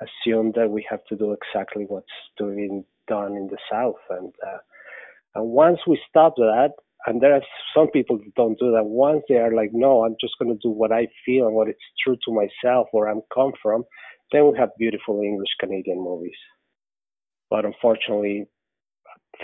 assume 0.00 0.52
that 0.56 0.70
we 0.70 0.84
have 0.90 1.04
to 1.06 1.16
do 1.16 1.32
exactly 1.32 1.84
what's 1.86 2.06
doing 2.38 2.84
done 3.08 3.36
in 3.36 3.48
the 3.48 3.58
South, 3.70 4.00
and 4.10 4.32
uh, 4.46 4.58
and 5.34 5.46
once 5.48 5.78
we 5.86 6.00
stop 6.08 6.34
that, 6.36 6.70
and 7.06 7.20
there 7.20 7.34
are 7.34 7.42
some 7.74 7.88
people 7.90 8.18
that 8.18 8.34
don't 8.36 8.58
do 8.58 8.70
that. 8.72 8.84
Once 8.84 9.22
they 9.28 9.36
are 9.36 9.52
like, 9.52 9.70
no, 9.72 10.04
I'm 10.04 10.14
just 10.20 10.34
going 10.38 10.52
to 10.52 10.58
do 10.62 10.70
what 10.70 10.92
I 10.92 11.08
feel 11.26 11.46
and 11.46 11.54
what 11.54 11.68
is 11.68 11.74
true 12.02 12.16
to 12.24 12.32
myself, 12.32 12.88
where 12.92 13.08
I'm 13.08 13.22
come 13.34 13.52
from, 13.60 13.84
then 14.30 14.50
we 14.50 14.58
have 14.58 14.70
beautiful 14.78 15.20
English 15.20 15.50
Canadian 15.58 15.98
movies. 15.98 16.36
But 17.50 17.64
unfortunately, 17.64 18.46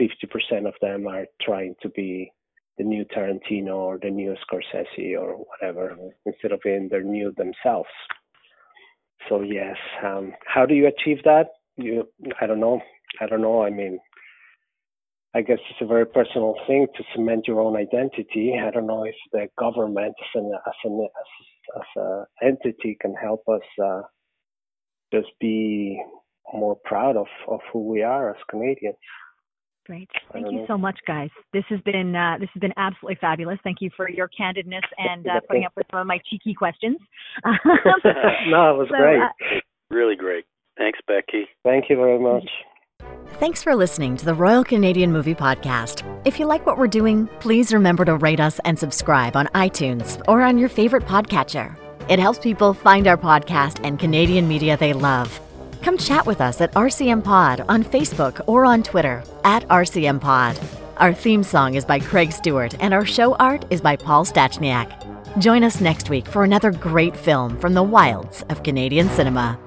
50% 0.01 0.67
of 0.67 0.75
them 0.81 1.07
are 1.07 1.27
trying 1.43 1.75
to 1.83 1.89
be 1.91 2.33
the 2.79 2.85
new 2.85 3.05
Tarantino 3.05 3.75
or 3.75 3.99
the 4.01 4.11
new 4.11 4.37
Scorsese 4.47 5.19
or 5.19 5.35
whatever 5.37 5.97
instead 6.27 6.53
of 6.53 6.61
being 6.63 6.89
their 6.89 7.03
new 7.03 7.33
themselves. 7.37 7.89
So 9.29 9.43
yes, 9.43 9.77
um, 10.05 10.33
how 10.47 10.65
do 10.65 10.75
you 10.75 10.87
achieve 10.87 11.19
that? 11.25 11.49
You, 11.77 12.09
I 12.41 12.47
don't 12.47 12.61
know. 12.61 12.81
I 13.21 13.27
don't 13.27 13.43
know. 13.43 13.63
I 13.63 13.71
mean, 13.71 13.99
I 15.35 15.43
guess 15.43 15.59
it's 15.71 15.83
a 15.83 15.87
very 15.87 16.07
personal 16.07 16.55
thing 16.67 16.87
to 16.97 17.05
cement 17.15 17.47
your 17.47 17.61
own 17.61 17.77
identity. 17.77 18.55
I 18.59 18.71
don't 18.71 18.87
know 18.87 19.05
if 19.05 19.15
the 19.33 19.49
government 19.59 20.15
as 20.21 20.41
an 20.41 20.53
as 20.67 20.75
an 20.85 21.07
as, 21.07 21.81
as 21.81 22.03
a 22.03 22.25
entity 22.43 22.97
can 23.01 23.15
help 23.15 23.43
us 23.49 23.63
uh, 23.83 24.03
just 25.13 25.29
be 25.41 26.03
more 26.53 26.77
proud 26.85 27.17
of 27.17 27.27
of 27.47 27.61
who 27.73 27.87
we 27.87 28.03
are 28.03 28.31
as 28.31 28.37
Canadians. 28.51 28.97
Great. 29.89 30.11
Thank 30.33 30.47
you 30.51 30.59
know. 30.59 30.65
so 30.67 30.77
much, 30.77 30.99
guys. 31.07 31.31
This 31.55 31.65
has 31.71 31.81
been 31.81 32.15
uh, 32.15 32.37
this 32.39 32.51
has 32.55 32.61
been 32.61 32.75
absolutely 32.77 33.17
fabulous. 33.21 33.59
Thank 33.65 33.79
you 33.81 33.91
for 33.97 34.09
your 34.09 34.29
candidness 34.29 34.83
and 34.99 35.27
uh, 35.27 35.41
putting 35.49 35.65
up 35.65 35.73
with 35.77 35.87
some 35.91 36.01
of 36.01 36.07
my 36.07 36.21
cheeky 36.29 36.55
questions. 36.55 36.99
no, 37.45 37.53
it 37.55 38.79
was 38.79 38.89
so, 38.91 38.97
great. 38.97 39.21
Uh, 39.21 39.61
really 39.91 40.17
great. 40.17 40.45
Thanks, 40.77 40.99
Becky. 41.07 41.47
Thank 41.65 41.87
you 41.89 41.97
very 41.97 42.19
much. 42.19 42.49
Thanks 43.39 43.63
for 43.63 43.77
listening 43.77 44.17
to 44.17 44.25
the 44.25 44.35
Royal 44.35 44.65
Canadian 44.65 45.13
Movie 45.13 45.35
Podcast. 45.35 46.03
If 46.27 46.41
you 46.41 46.47
like 46.47 46.67
what 46.67 46.77
we're 46.77 46.89
doing, 46.89 47.29
please 47.39 47.73
remember 47.73 48.05
to 48.05 48.17
rate 48.17 48.41
us 48.41 48.59
and 48.65 48.77
subscribe 48.77 49.37
on 49.37 49.47
iTunes 49.49 50.21
or 50.27 50.43
on 50.43 50.59
your 50.59 50.69
favorite 50.69 51.05
podcatcher. 51.05 51.77
It 52.09 52.19
helps 52.19 52.41
people 52.41 52.75
find 52.75 53.07
our 53.07 53.17
podcast 53.17 53.81
and 53.85 53.99
Canadian 53.99 54.49
media 54.49 54.77
they 54.77 54.93
love. 54.93 55.41
Come 55.83 55.97
chat 55.97 56.27
with 56.27 56.41
us 56.41 56.61
at 56.61 56.73
RCM 56.73 57.23
Pod 57.23 57.65
on 57.69 57.85
Facebook 57.85 58.41
or 58.49 58.65
on 58.65 58.83
Twitter 58.83 59.23
at 59.45 59.67
RCM 59.69 60.21
Pod. 60.21 60.59
Our 60.97 61.13
theme 61.13 61.45
song 61.45 61.75
is 61.75 61.85
by 61.85 62.01
Craig 62.01 62.33
Stewart, 62.33 62.75
and 62.81 62.93
our 62.93 63.07
show 63.07 63.37
art 63.37 63.65
is 63.71 63.81
by 63.81 63.95
Paul 63.95 64.25
Stachniak. 64.25 65.39
Join 65.39 65.63
us 65.63 65.81
next 65.81 66.11
week 66.11 66.27
for 66.27 66.43
another 66.43 66.73
great 66.73 67.17
film 67.17 67.57
from 67.61 67.75
the 67.75 67.85
wilds 67.85 68.43
of 68.49 68.65
Canadian 68.65 69.09
cinema. 69.11 69.61